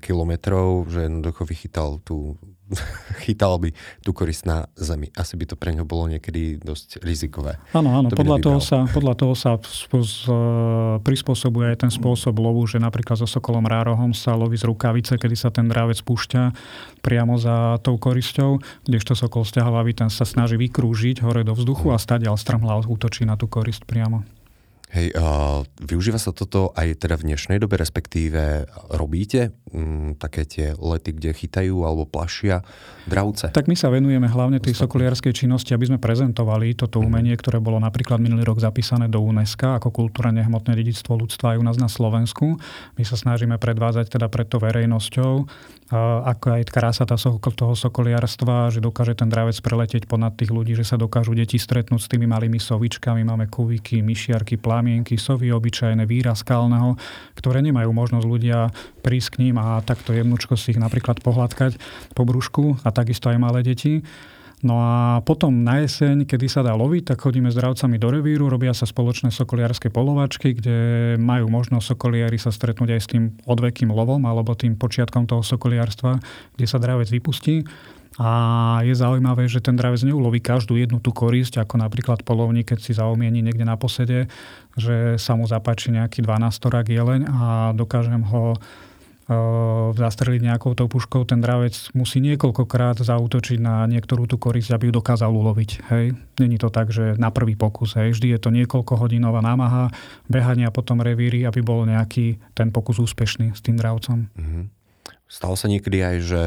kilometrov, 0.00 0.88
že 0.88 1.08
jednoducho 1.08 1.44
vychytal 1.44 2.00
tú 2.00 2.40
chytal 3.24 3.58
by 3.58 3.70
tú 4.02 4.10
korist 4.14 4.46
na 4.46 4.70
zemi. 4.78 5.10
Asi 5.18 5.34
by 5.34 5.44
to 5.50 5.56
pre 5.58 5.74
ňo 5.74 5.84
bolo 5.84 6.10
niekedy 6.10 6.58
dosť 6.62 7.02
rizikové. 7.02 7.58
Áno, 7.74 7.92
áno, 7.94 8.08
to 8.10 8.16
podľa 8.18 8.38
toho, 8.40 8.60
sa, 8.62 8.86
podľa 8.88 9.14
toho 9.18 9.34
sa 9.34 9.58
spôs, 9.60 10.26
prispôsobuje 11.02 11.74
aj 11.74 11.86
ten 11.86 11.92
spôsob 11.92 12.38
lovu, 12.38 12.64
že 12.66 12.78
napríklad 12.78 13.18
so 13.18 13.26
sokolom 13.28 13.66
rárohom 13.66 14.14
sa 14.14 14.34
loví 14.38 14.56
z 14.56 14.66
rukavice, 14.66 15.18
kedy 15.18 15.36
sa 15.36 15.50
ten 15.52 15.66
drávec 15.68 16.00
púšťa 16.02 16.42
priamo 17.04 17.36
za 17.36 17.78
tou 17.82 17.96
korisťou, 17.96 18.60
kdežto 18.86 19.18
sokol 19.18 19.42
stiahovavý 19.44 19.96
ten 19.96 20.08
sa 20.12 20.24
snaží 20.24 20.56
vykrúžiť 20.56 21.22
hore 21.24 21.42
do 21.42 21.52
vzduchu 21.56 21.92
a 21.92 21.98
stadiaľ 21.98 22.38
strmhla 22.38 22.82
útočí 22.86 23.26
na 23.26 23.36
tú 23.36 23.50
korisť 23.50 23.84
priamo. 23.84 24.39
Hej, 24.90 25.14
uh, 25.14 25.62
využíva 25.78 26.18
sa 26.18 26.34
toto 26.34 26.74
aj 26.74 27.06
teda 27.06 27.14
v 27.14 27.30
dnešnej 27.30 27.62
dobe, 27.62 27.78
respektíve 27.78 28.66
robíte 28.90 29.54
um, 29.70 30.18
také 30.18 30.42
tie 30.42 30.74
lety, 30.74 31.14
kde 31.14 31.30
chytajú 31.30 31.86
alebo 31.86 32.10
plašia 32.10 32.66
dravce? 33.06 33.54
Tak 33.54 33.70
my 33.70 33.78
sa 33.78 33.86
venujeme 33.86 34.26
hlavne 34.26 34.58
tej 34.58 34.74
sokoliarskej 34.74 35.30
činnosti, 35.30 35.70
aby 35.78 35.94
sme 35.94 36.02
prezentovali 36.02 36.74
toto 36.74 36.98
mhm. 36.98 37.06
umenie, 37.06 37.34
ktoré 37.38 37.62
bolo 37.62 37.78
napríklad 37.78 38.18
minulý 38.18 38.42
rok 38.42 38.58
zapísané 38.58 39.06
do 39.06 39.22
UNESCO 39.22 39.78
ako 39.78 39.94
kultúra 39.94 40.34
nehmotné 40.34 40.74
dedictvo 40.74 41.14
ľudstva 41.22 41.54
aj 41.54 41.58
u 41.62 41.64
nás 41.70 41.78
na 41.78 41.86
Slovensku. 41.86 42.58
My 42.98 43.06
sa 43.06 43.14
snažíme 43.14 43.62
predvázať 43.62 44.18
teda 44.18 44.26
pred 44.26 44.50
to 44.50 44.58
verejnosťou 44.58 45.46
ako 45.90 46.54
aj 46.54 46.62
krása 46.70 47.02
tá 47.02 47.18
toho 47.18 47.74
sokoliarstva, 47.74 48.70
že 48.70 48.78
dokáže 48.78 49.18
ten 49.18 49.26
dravec 49.26 49.58
preletieť 49.58 50.06
ponad 50.06 50.38
tých 50.38 50.54
ľudí, 50.54 50.78
že 50.78 50.86
sa 50.86 50.94
dokážu 50.94 51.34
deti 51.34 51.58
stretnúť 51.58 52.06
s 52.06 52.10
tými 52.10 52.30
malými 52.30 52.62
sovičkami. 52.62 53.26
Máme 53.26 53.50
kuviky, 53.50 53.98
myšiarky, 53.98 54.54
plamienky, 54.80 55.20
sovy 55.20 55.52
obyčajné, 55.52 56.08
víra 56.08 56.32
skalného, 56.32 56.96
ktoré 57.36 57.60
nemajú 57.60 57.92
možnosť 57.92 58.24
ľudia 58.24 58.72
prísť 59.04 59.36
k 59.36 59.38
ním 59.44 59.60
a 59.60 59.84
takto 59.84 60.16
jemnúčko 60.16 60.56
si 60.56 60.72
ich 60.72 60.80
napríklad 60.80 61.20
pohľadkať 61.20 61.76
po 62.16 62.24
brúšku 62.24 62.80
a 62.80 62.88
takisto 62.88 63.28
aj 63.28 63.36
malé 63.36 63.60
deti. 63.60 64.00
No 64.64 64.80
a 64.80 65.20
potom 65.20 65.52
na 65.60 65.84
jeseň, 65.84 66.24
kedy 66.24 66.48
sa 66.48 66.64
dá 66.64 66.72
loviť, 66.72 67.12
tak 67.12 67.20
chodíme 67.20 67.52
s 67.52 67.60
dravcami 67.60 68.00
do 68.00 68.08
revíru, 68.08 68.48
robia 68.48 68.72
sa 68.72 68.88
spoločné 68.88 69.28
sokoliarské 69.28 69.92
polovačky, 69.92 70.56
kde 70.56 70.76
majú 71.20 71.52
možnosť 71.52 71.92
sokoliari 71.92 72.40
sa 72.40 72.48
stretnúť 72.48 72.96
aj 72.96 73.00
s 73.04 73.08
tým 73.12 73.36
odvekým 73.44 73.92
lovom 73.92 74.24
alebo 74.24 74.56
tým 74.56 74.80
počiatkom 74.80 75.28
toho 75.28 75.44
sokoliarstva, 75.44 76.16
kde 76.56 76.66
sa 76.68 76.80
dravec 76.80 77.12
vypustí. 77.12 77.68
A 78.18 78.82
je 78.82 78.90
zaujímavé, 78.96 79.46
že 79.46 79.62
ten 79.62 79.78
dravec 79.78 80.02
neuloví 80.02 80.42
každú 80.42 80.74
jednu 80.74 80.98
tú 80.98 81.14
korisť, 81.14 81.62
ako 81.62 81.78
napríklad 81.78 82.26
polovník, 82.26 82.74
keď 82.74 82.78
si 82.82 82.92
zaumieni 82.96 83.38
niekde 83.38 83.62
na 83.62 83.78
posede, 83.78 84.26
že 84.74 85.14
sa 85.14 85.38
mu 85.38 85.46
zapáči 85.46 85.94
nejaký 85.94 86.26
12 86.26 86.58
jeleň 86.90 87.30
a 87.30 87.70
dokážem 87.76 88.26
ho 88.26 88.58
zastreliť 89.94 90.42
nejakou 90.42 90.74
tou 90.74 90.90
puškou, 90.90 91.22
ten 91.22 91.38
dravec 91.38 91.94
musí 91.94 92.18
niekoľkokrát 92.18 92.98
zautočiť 92.98 93.62
na 93.62 93.86
niektorú 93.86 94.26
tú 94.26 94.42
korisť, 94.42 94.74
aby 94.74 94.90
ju 94.90 94.98
dokázal 94.98 95.30
uloviť. 95.30 95.86
Hej. 95.86 96.18
Není 96.42 96.58
to 96.58 96.66
tak, 96.66 96.90
že 96.90 97.14
na 97.14 97.30
prvý 97.30 97.54
pokus. 97.54 97.94
Hej. 97.94 98.18
Vždy 98.18 98.34
je 98.34 98.40
to 98.42 98.50
niekoľko 98.50 98.98
hodinová 98.98 99.38
námaha, 99.38 99.94
behania 100.26 100.74
potom 100.74 100.98
revíry, 100.98 101.46
aby 101.46 101.62
bol 101.62 101.86
nejaký 101.86 102.42
ten 102.58 102.74
pokus 102.74 102.98
úspešný 102.98 103.54
s 103.54 103.62
tým 103.62 103.78
dravcom. 103.78 104.26
Mm-hmm. 104.34 104.64
Stalo 105.30 105.54
sa 105.54 105.70
niekedy 105.70 106.02
aj, 106.02 106.16
že 106.26 106.42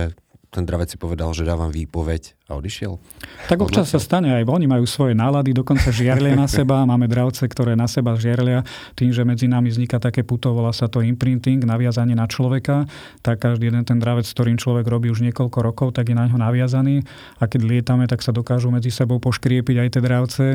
ten 0.54 0.70
dravec 0.70 0.94
si 0.94 1.02
povedal, 1.02 1.34
že 1.34 1.42
dávam 1.42 1.74
výpoveď 1.74 2.43
a 2.44 2.60
odišiel? 2.60 3.00
Tak 3.48 3.56
občas 3.64 3.88
sa 3.88 4.04
stane, 4.04 4.28
aj 4.36 4.44
oni 4.44 4.68
majú 4.68 4.84
svoje 4.84 5.16
nálady, 5.16 5.56
dokonca 5.56 5.96
žiarlia 5.96 6.36
na 6.36 6.44
seba, 6.52 6.84
máme 6.84 7.08
dravce, 7.08 7.48
ktoré 7.48 7.72
na 7.80 7.88
seba 7.88 8.20
žiarlia, 8.20 8.68
tým, 9.00 9.16
že 9.16 9.24
medzi 9.24 9.48
nami 9.48 9.72
vzniká 9.72 9.96
také 9.96 10.28
puto, 10.28 10.52
volá 10.52 10.76
sa 10.76 10.92
to 10.92 11.00
imprinting, 11.00 11.64
naviazanie 11.64 12.20
na 12.20 12.28
človeka, 12.28 12.84
tak 13.24 13.40
každý 13.40 13.72
jeden 13.72 13.88
ten 13.88 13.96
dravec, 13.96 14.28
s 14.28 14.36
ktorým 14.36 14.60
človek 14.60 14.84
robí 14.84 15.08
už 15.08 15.24
niekoľko 15.24 15.60
rokov, 15.64 15.88
tak 15.96 16.12
je 16.12 16.20
na 16.20 16.28
ňo 16.28 16.36
naviazaný. 16.36 17.08
A 17.40 17.48
keď 17.48 17.64
lietame, 17.64 18.12
tak 18.12 18.20
sa 18.20 18.36
dokážu 18.36 18.68
medzi 18.68 18.92
sebou 18.92 19.24
poškriepiť 19.24 19.76
aj 19.80 19.90
tie 19.96 20.02
dravce 20.04 20.46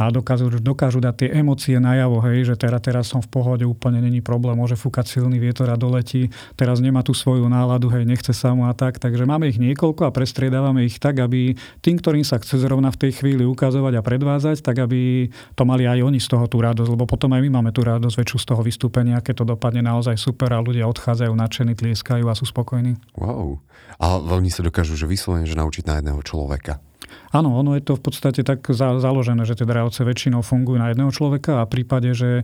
a 0.00 0.02
dokážu, 0.08 0.48
dokážu 0.64 1.04
dať 1.04 1.14
tie 1.20 1.28
emócie 1.44 1.76
najavo, 1.76 2.24
hej, 2.24 2.48
že 2.48 2.54
teraz, 2.56 2.80
teraz 2.80 3.04
som 3.12 3.20
v 3.20 3.28
pohode, 3.28 3.68
úplne 3.68 4.00
není 4.00 4.24
problém, 4.24 4.56
môže 4.56 4.80
fúkať 4.80 5.20
silný 5.20 5.36
vietor 5.36 5.68
a 5.68 5.76
doletí, 5.76 6.32
teraz 6.56 6.80
nemá 6.80 7.04
tú 7.04 7.12
svoju 7.12 7.52
náladu, 7.52 7.92
hej, 7.92 8.08
nechce 8.08 8.32
sa 8.32 8.56
mu 8.56 8.64
a 8.64 8.72
tak, 8.72 8.96
takže 8.96 9.28
máme 9.28 9.52
ich 9.52 9.60
niekoľko 9.60 10.08
a 10.08 10.14
prestriedávame 10.14 10.88
ich 10.88 10.96
tak, 10.96 11.20
aby 11.20 11.33
tým, 11.82 11.96
ktorým 11.98 12.24
sa 12.24 12.40
chce 12.40 12.60
zrovna 12.62 12.90
v 12.94 13.00
tej 13.06 13.22
chvíli 13.22 13.44
ukazovať 13.44 13.98
a 13.98 14.06
predvádzať, 14.06 14.62
tak 14.62 14.80
aby 14.82 15.28
to 15.58 15.62
mali 15.66 15.84
aj 15.84 16.00
oni 16.02 16.18
z 16.22 16.28
toho 16.30 16.46
tú 16.46 16.62
radosť, 16.62 16.90
lebo 16.90 17.04
potom 17.04 17.32
aj 17.34 17.40
my 17.44 17.50
máme 17.60 17.70
tú 17.74 17.82
radosť 17.84 18.16
väčšiu 18.20 18.38
z 18.40 18.46
toho 18.48 18.62
vystúpenia, 18.64 19.20
keď 19.20 19.34
to 19.42 19.44
dopadne 19.56 19.82
naozaj 19.84 20.16
super 20.16 20.50
a 20.54 20.62
ľudia 20.62 20.86
odchádzajú 20.88 21.32
nadšení, 21.34 21.74
tlieskajú 21.74 22.24
a 22.30 22.34
sú 22.34 22.46
spokojní. 22.48 22.96
Wow. 23.18 23.58
A 23.98 24.18
oni 24.18 24.50
sa 24.50 24.64
dokážu 24.64 24.98
že 24.98 25.06
vyslovene 25.06 25.46
že 25.46 25.58
naučiť 25.58 25.84
na 25.86 26.00
jedného 26.00 26.20
človeka. 26.24 26.80
Áno, 27.30 27.54
ono 27.54 27.78
je 27.78 27.82
to 27.84 27.94
v 27.94 28.02
podstate 28.10 28.42
tak 28.42 28.66
založené, 28.74 29.46
že 29.46 29.58
tie 29.58 29.66
dravce 29.66 30.02
väčšinou 30.02 30.42
fungujú 30.42 30.78
na 30.78 30.90
jedného 30.90 31.10
človeka 31.14 31.62
a 31.62 31.66
v 31.66 31.82
prípade, 31.82 32.10
že 32.14 32.42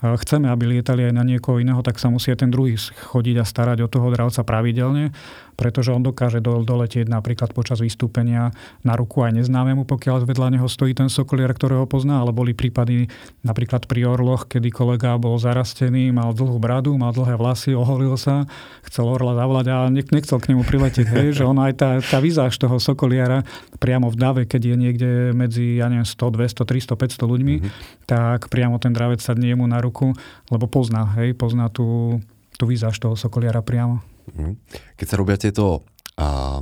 chceme, 0.00 0.48
aby 0.48 0.76
lietali 0.76 1.04
aj 1.08 1.14
na 1.14 1.24
niekoho 1.24 1.60
iného, 1.60 1.84
tak 1.84 2.00
sa 2.00 2.08
musí 2.08 2.32
ten 2.32 2.48
druhý 2.48 2.80
chodiť 2.80 3.36
a 3.36 3.44
starať 3.44 3.84
o 3.84 3.88
toho 3.92 4.08
dravca 4.08 4.40
pravidelne, 4.40 5.12
pretože 5.60 5.92
on 5.92 6.00
dokáže 6.00 6.40
do, 6.40 6.64
doletieť 6.64 7.12
napríklad 7.12 7.52
počas 7.52 7.84
vystúpenia 7.84 8.56
na 8.80 8.96
ruku 8.96 9.20
aj 9.20 9.36
neznámemu, 9.36 9.84
pokiaľ 9.84 10.24
vedľa 10.24 10.56
neho 10.56 10.64
stojí 10.64 10.96
ten 10.96 11.12
sokoliar, 11.12 11.52
ktorého 11.52 11.84
pozná, 11.84 12.24
ale 12.24 12.32
boli 12.32 12.56
prípady 12.56 13.12
napríklad 13.44 13.84
pri 13.84 14.08
orloch, 14.08 14.48
kedy 14.48 14.72
kolega 14.72 15.20
bol 15.20 15.36
zarastený, 15.36 16.08
mal 16.16 16.32
dlhú 16.32 16.56
bradu, 16.56 16.96
mal 16.96 17.12
dlhé 17.12 17.36
vlasy, 17.36 17.76
oholil 17.76 18.16
sa, 18.16 18.48
chcel 18.88 19.04
orla 19.04 19.36
zavolať 19.36 19.66
a 19.68 19.76
nechcel 19.92 20.40
k 20.40 20.56
nemu 20.56 20.64
priletieť. 20.64 21.06
Hej, 21.12 21.28
že 21.36 21.44
ono 21.44 21.68
aj 21.68 21.74
tá, 21.76 21.90
tá 22.00 22.24
vizáž 22.24 22.56
toho 22.56 22.80
sokoliara 22.80 23.44
priamo 23.76 24.08
v 24.08 24.16
dave, 24.16 24.42
keď 24.48 24.62
je 24.64 24.76
niekde 24.80 25.10
medzi, 25.36 25.76
ja 25.76 25.92
neviem, 25.92 26.08
100, 26.08 26.64
200, 26.64 26.64
300, 26.64 27.20
500 27.20 27.32
ľuďmi, 27.36 27.54
mm-hmm. 27.60 27.72
tak 28.08 28.48
priamo 28.48 28.80
ten 28.80 28.96
dravec 28.96 29.20
sa 29.20 29.36
jemu 29.36 29.68
na 29.68 29.76
ruku 29.78 29.90
ruku, 29.90 30.14
lebo 30.54 30.70
pozná, 30.70 31.04
hej, 31.18 31.34
pozná 31.34 31.66
tú, 31.66 32.22
tú 32.54 32.64
výzaž 32.70 32.94
toho 33.02 33.18
sokoliara 33.18 33.58
priamo. 33.60 33.98
Mhm. 34.34 34.52
Keď 34.96 35.06
sa 35.06 35.18
robia 35.18 35.36
tieto 35.36 35.86
a, 36.20 36.60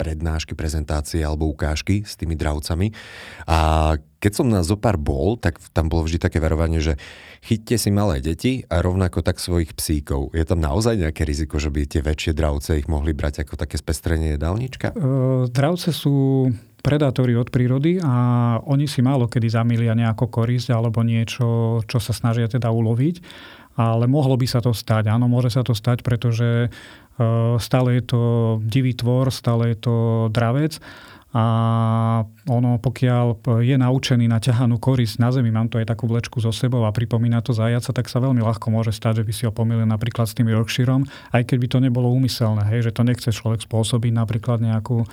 prednášky, 0.00 0.56
prezentácie 0.56 1.20
alebo 1.20 1.52
ukážky 1.52 2.08
s 2.08 2.16
tými 2.16 2.32
dravcami. 2.32 2.96
A 3.44 3.92
keď 4.16 4.32
som 4.32 4.48
na 4.48 4.64
zopár 4.64 4.96
bol, 4.96 5.36
tak 5.36 5.60
tam 5.76 5.92
bolo 5.92 6.08
vždy 6.08 6.16
také 6.16 6.40
verovanie, 6.40 6.80
že 6.80 6.96
chyťte 7.44 7.76
si 7.76 7.92
malé 7.92 8.24
deti 8.24 8.64
a 8.72 8.80
rovnako 8.80 9.20
tak 9.20 9.36
svojich 9.36 9.76
psíkov. 9.76 10.32
Je 10.32 10.44
tam 10.48 10.64
naozaj 10.64 10.96
nejaké 10.96 11.28
riziko, 11.28 11.60
že 11.60 11.68
by 11.68 11.84
tie 11.84 12.00
väčšie 12.00 12.32
dravce 12.32 12.80
ich 12.80 12.88
mohli 12.88 13.12
brať 13.12 13.44
ako 13.44 13.60
také 13.60 13.76
spestrenie 13.76 14.40
jedálnička? 14.40 14.96
E, 14.96 14.96
dravce 15.52 15.92
sú 15.92 16.48
predátori 16.80 17.36
od 17.36 17.52
prírody 17.52 18.00
a 18.00 18.12
oni 18.64 18.88
si 18.88 19.04
málo 19.04 19.28
kedy 19.28 19.52
zamilia 19.52 19.92
nejakú 19.92 20.32
korisť 20.32 20.72
alebo 20.72 21.04
niečo, 21.04 21.80
čo 21.84 22.00
sa 22.00 22.16
snažia 22.16 22.48
teda 22.48 22.72
uloviť. 22.72 23.20
Ale 23.80 24.04
mohlo 24.04 24.36
by 24.36 24.44
sa 24.44 24.60
to 24.60 24.76
stať. 24.76 25.08
Áno, 25.08 25.24
môže 25.24 25.48
sa 25.48 25.64
to 25.64 25.72
stať, 25.72 26.04
pretože 26.04 26.68
e, 26.68 26.68
stále 27.56 27.96
je 27.96 28.04
to 28.04 28.22
divý 28.60 28.92
tvor, 28.92 29.32
stále 29.32 29.72
je 29.72 29.78
to 29.80 29.96
dravec 30.28 30.76
a 31.30 31.46
ono, 32.50 32.82
pokiaľ 32.82 33.38
je 33.62 33.76
naučený 33.78 34.26
na 34.26 34.42
ťahanú 34.42 34.82
korisť 34.82 35.22
na 35.22 35.30
zemi, 35.30 35.54
mám 35.54 35.70
to 35.70 35.78
aj 35.78 35.86
takú 35.86 36.10
vlečku 36.10 36.42
so 36.42 36.50
sebou 36.50 36.82
a 36.82 36.90
pripomína 36.90 37.38
to 37.38 37.54
zajaca, 37.54 37.94
tak 37.94 38.10
sa 38.10 38.18
veľmi 38.18 38.42
ľahko 38.42 38.66
môže 38.74 38.90
stať, 38.90 39.22
že 39.22 39.26
by 39.30 39.32
si 39.32 39.42
ho 39.46 39.54
pomýlil 39.54 39.86
napríklad 39.86 40.26
s 40.26 40.34
tým 40.34 40.50
Yorkshireom, 40.50 41.06
aj 41.30 41.46
keď 41.46 41.56
by 41.62 41.68
to 41.70 41.78
nebolo 41.86 42.10
úmyselné, 42.10 42.66
hej, 42.74 42.90
že 42.90 42.94
to 42.98 43.06
nechce 43.06 43.30
človek 43.30 43.62
spôsobiť 43.62 44.10
napríklad 44.10 44.58
nejakú 44.58 45.06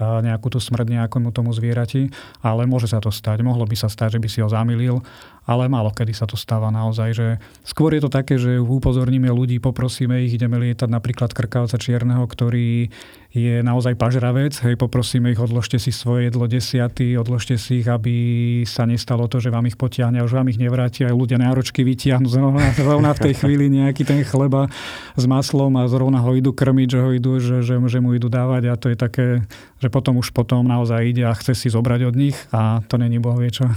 nejakú 0.00 0.52
tú 0.52 0.60
smrť 0.60 0.86
nejakému 0.92 1.32
tomu 1.32 1.56
zvierati, 1.56 2.12
ale 2.44 2.68
môže 2.68 2.92
sa 2.92 3.00
to 3.00 3.08
stať. 3.08 3.40
Mohlo 3.40 3.64
by 3.64 3.76
sa 3.76 3.88
stať, 3.88 4.16
že 4.16 4.22
by 4.22 4.28
si 4.28 4.38
ho 4.44 4.48
zamilil 4.48 5.00
ale 5.46 5.70
málo 5.70 5.94
kedy 5.94 6.10
sa 6.10 6.26
to 6.26 6.34
stáva 6.34 6.74
naozaj, 6.74 7.14
že 7.14 7.26
skôr 7.62 7.94
je 7.94 8.02
to 8.02 8.10
také, 8.10 8.34
že 8.34 8.58
upozorníme 8.58 9.30
ľudí, 9.30 9.62
poprosíme 9.62 10.26
ich, 10.26 10.34
ideme 10.34 10.58
lietať 10.58 10.90
napríklad 10.90 11.30
krkavca 11.30 11.78
čierneho, 11.78 12.26
ktorý 12.26 12.90
je 13.30 13.60
naozaj 13.60 13.94
pažravec, 14.00 14.58
hej, 14.64 14.74
poprosíme 14.74 15.30
ich, 15.30 15.38
odložte 15.38 15.78
si 15.78 15.94
svoje 15.94 16.32
jedlo 16.32 16.48
desiaty, 16.50 17.14
odložte 17.14 17.60
si 17.60 17.84
ich, 17.84 17.88
aby 17.88 18.14
sa 18.66 18.88
nestalo 18.88 19.30
to, 19.30 19.38
že 19.38 19.52
vám 19.52 19.70
ich 19.70 19.78
potiahne 19.78 20.24
už 20.24 20.40
vám 20.40 20.50
ich 20.50 20.58
nevráti, 20.58 21.06
aj 21.06 21.14
ľudia 21.14 21.38
náročky 21.38 21.86
vytiahnu 21.86 22.26
zrovna, 22.26 22.74
zrovna 22.80 23.14
v 23.14 23.30
tej 23.30 23.34
chvíli 23.38 23.70
nejaký 23.70 24.02
ten 24.02 24.26
chleba 24.26 24.66
s 25.14 25.24
maslom 25.30 25.70
a 25.78 25.86
zrovna 25.86 26.18
ho 26.26 26.32
idú 26.34 26.50
krmiť, 26.50 26.88
že 26.90 26.98
ho 26.98 27.10
idú, 27.14 27.32
že, 27.38 27.62
že, 27.62 27.78
že 27.78 27.98
mu 28.02 28.16
idú 28.16 28.26
dávať 28.26 28.62
a 28.72 28.74
to 28.74 28.90
je 28.90 28.96
také, 28.98 29.26
že 29.80 29.88
potom 29.92 30.20
už 30.20 30.32
potom 30.32 30.64
naozaj 30.64 31.12
ide 31.12 31.24
a 31.28 31.36
chce 31.36 31.52
si 31.54 31.68
zobrať 31.68 32.00
od 32.08 32.14
nich 32.16 32.36
a 32.52 32.80
to 32.88 32.96
není 32.96 33.20
boh 33.20 33.36
vie 33.36 33.52
čo. 33.52 33.68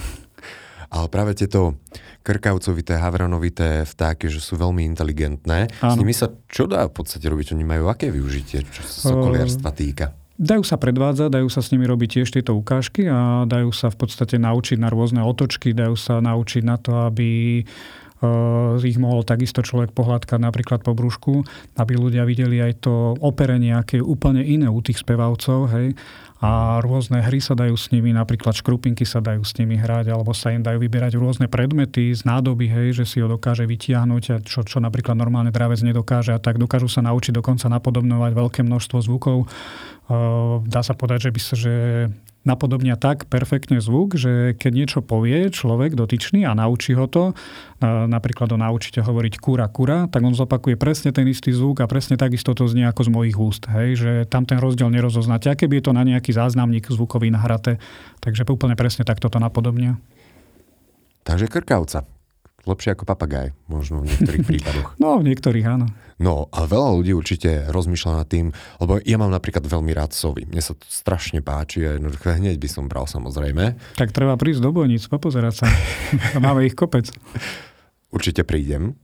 Ale 0.89 1.05
práve 1.05 1.37
tieto 1.37 1.77
krkavcovité, 2.25 2.97
havranovité 2.97 3.85
vtáky, 3.85 4.25
že 4.25 4.41
sú 4.41 4.57
veľmi 4.57 4.81
inteligentné. 4.89 5.69
Áno. 5.85 5.93
S 5.93 5.95
nimi 6.01 6.13
sa 6.17 6.33
čo 6.49 6.65
dá 6.65 6.89
v 6.89 6.93
podstate 6.97 7.29
robiť? 7.29 7.53
Oni 7.53 7.61
majú 7.61 7.93
aké 7.93 8.09
využitie, 8.09 8.65
čo 8.65 8.81
sa 8.81 9.13
sokoliarstva 9.13 9.69
týka? 9.69 10.17
Dajú 10.39 10.63
sa 10.63 10.79
predvádzať, 10.79 11.35
dajú 11.35 11.51
sa 11.51 11.59
s 11.59 11.69
nimi 11.75 11.83
robiť 11.83 12.23
tiež 12.23 12.31
tieto 12.31 12.55
ukážky 12.55 13.05
a 13.11 13.43
dajú 13.43 13.75
sa 13.75 13.91
v 13.91 14.01
podstate 14.01 14.39
naučiť 14.39 14.79
na 14.79 14.87
rôzne 14.87 15.19
otočky, 15.19 15.75
dajú 15.75 15.99
sa 15.99 16.23
naučiť 16.23 16.63
na 16.63 16.79
to, 16.79 16.95
aby 17.05 17.59
ich 18.83 18.99
mohol 18.99 19.23
takisto 19.23 19.63
človek 19.63 19.95
pohľadkať 19.95 20.39
napríklad 20.39 20.83
po 20.83 20.91
brúšku, 20.91 21.47
aby 21.79 21.93
ľudia 21.95 22.27
videli 22.27 22.59
aj 22.59 22.83
to 22.83 23.15
operenie, 23.23 23.71
aké 23.71 23.99
je 23.99 24.05
úplne 24.05 24.43
iné 24.43 24.67
u 24.67 24.79
tých 24.83 24.99
spevavcov, 24.99 25.59
hej 25.71 25.95
a 26.39 26.79
rôzne 26.79 27.19
hry 27.19 27.43
sa 27.43 27.51
dajú 27.51 27.75
s 27.75 27.91
nimi, 27.91 28.15
napríklad 28.15 28.55
škrupinky 28.55 29.03
sa 29.03 29.19
dajú 29.19 29.43
s 29.43 29.51
nimi 29.59 29.75
hrať, 29.75 30.07
alebo 30.07 30.31
sa 30.31 30.55
im 30.55 30.63
dajú 30.63 30.79
vyberať 30.79 31.19
rôzne 31.19 31.51
predmety 31.51 32.15
z 32.15 32.23
nádoby, 32.23 32.71
hej, 32.71 33.03
že 33.03 33.03
si 33.03 33.19
ho 33.19 33.27
dokáže 33.27 33.67
vytiahnuť, 33.67 34.23
a 34.31 34.35
čo, 34.39 34.63
čo 34.63 34.79
napríklad 34.79 35.19
normálne 35.19 35.51
dravec 35.51 35.83
nedokáže 35.83 36.31
a 36.31 36.39
tak 36.39 36.55
dokážu 36.55 36.87
sa 36.87 37.03
naučiť 37.03 37.35
dokonca 37.35 37.67
napodobňovať 37.67 38.31
veľké 38.31 38.61
množstvo 38.63 38.97
zvukov. 39.03 39.51
Dá 40.63 40.79
sa 40.79 40.95
povedať, 40.95 41.27
že 41.27 41.31
by 41.35 41.39
sa, 41.43 41.55
že 41.59 41.73
napodobnia 42.49 42.97
tak 42.97 43.29
perfektne 43.29 43.77
zvuk, 43.77 44.17
že 44.17 44.57
keď 44.57 44.71
niečo 44.73 44.99
povie 45.05 45.53
človek 45.53 45.93
dotyčný 45.93 46.49
a 46.49 46.57
naučí 46.57 46.97
ho 46.97 47.05
to, 47.05 47.37
napríklad 47.85 48.49
ho 48.49 48.57
naučíte 48.57 49.05
hovoriť 49.05 49.37
kura 49.37 49.69
kura, 49.69 50.09
tak 50.09 50.25
on 50.25 50.33
zopakuje 50.33 50.75
presne 50.75 51.13
ten 51.13 51.29
istý 51.29 51.53
zvuk 51.53 51.79
a 51.79 51.87
presne 51.87 52.17
takisto 52.17 52.57
to 52.57 52.65
znie 52.65 52.89
ako 52.89 53.05
z 53.05 53.09
mojich 53.13 53.37
úst. 53.37 53.63
Hej, 53.69 53.89
že 54.01 54.11
tam 54.25 54.49
ten 54.49 54.57
rozdiel 54.57 54.89
nerozoznáte. 54.89 55.47
A 55.47 55.55
keby 55.55 55.79
je 55.79 55.85
to 55.87 55.93
na 55.93 56.01
nejaký 56.01 56.33
záznamník 56.33 56.89
zvukový 56.89 57.29
nahraté, 57.29 57.77
takže 58.19 58.43
úplne 58.49 58.73
presne 58.73 59.05
takto 59.05 59.29
to 59.29 59.37
napodobnia. 59.37 60.01
Takže 61.23 61.45
krkavca. 61.45 62.18
Lepšie 62.67 62.95
ako 62.95 63.07
papagaj, 63.07 63.55
možno 63.71 64.03
v 64.03 64.11
niektorých 64.11 64.45
prípadoch. 64.51 64.87
No, 64.99 65.19
v 65.19 65.31
niektorých 65.31 65.65
áno. 65.67 65.87
No 66.19 66.51
a 66.51 66.67
veľa 66.67 66.99
ľudí 66.99 67.15
určite 67.15 67.71
rozmýšľa 67.71 68.11
nad 68.19 68.27
tým, 68.27 68.51
lebo 68.83 68.99
ja 68.99 69.15
mám 69.15 69.31
napríklad 69.31 69.63
veľmi 69.63 69.95
rád 69.95 70.11
sovy. 70.11 70.43
Mne 70.43 70.59
sa 70.59 70.75
to 70.75 70.83
strašne 70.83 71.39
páči 71.39 71.87
a 71.87 71.95
jednoducho 71.95 72.35
hneď 72.35 72.59
by 72.59 72.67
som 72.67 72.91
bral 72.91 73.07
samozrejme. 73.07 73.79
Tak 73.95 74.11
treba 74.11 74.35
prísť 74.35 74.59
do 74.59 74.75
bojníc, 74.75 75.07
popozerať 75.07 75.63
sa. 75.63 75.67
Máme 76.43 76.67
ich 76.67 76.75
kopec. 76.75 77.07
Určite 78.11 78.43
prídem. 78.43 78.99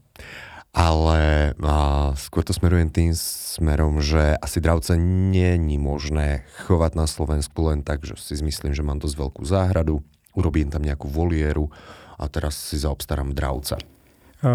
Ale 0.76 1.56
a, 1.56 2.12
skôr 2.20 2.44
to 2.44 2.52
smerujem 2.52 2.92
tým 2.92 3.16
smerom, 3.16 4.04
že 4.04 4.36
asi 4.36 4.60
dravce 4.60 5.00
nie 5.00 5.56
je 5.56 5.80
možné 5.80 6.44
chovať 6.68 6.92
na 7.00 7.08
Slovensku 7.08 7.64
len 7.72 7.80
tak, 7.80 8.04
že 8.04 8.20
si 8.20 8.36
myslím, 8.44 8.76
že 8.76 8.84
mám 8.84 9.00
dosť 9.00 9.16
veľkú 9.16 9.40
záhradu, 9.48 10.04
urobím 10.36 10.68
tam 10.68 10.84
nejakú 10.84 11.08
volieru 11.08 11.72
a 12.18 12.24
teraz 12.28 12.56
si 12.56 12.80
zaobstarám 12.80 13.36
dravca. 13.36 13.76
Eh, 14.36 14.48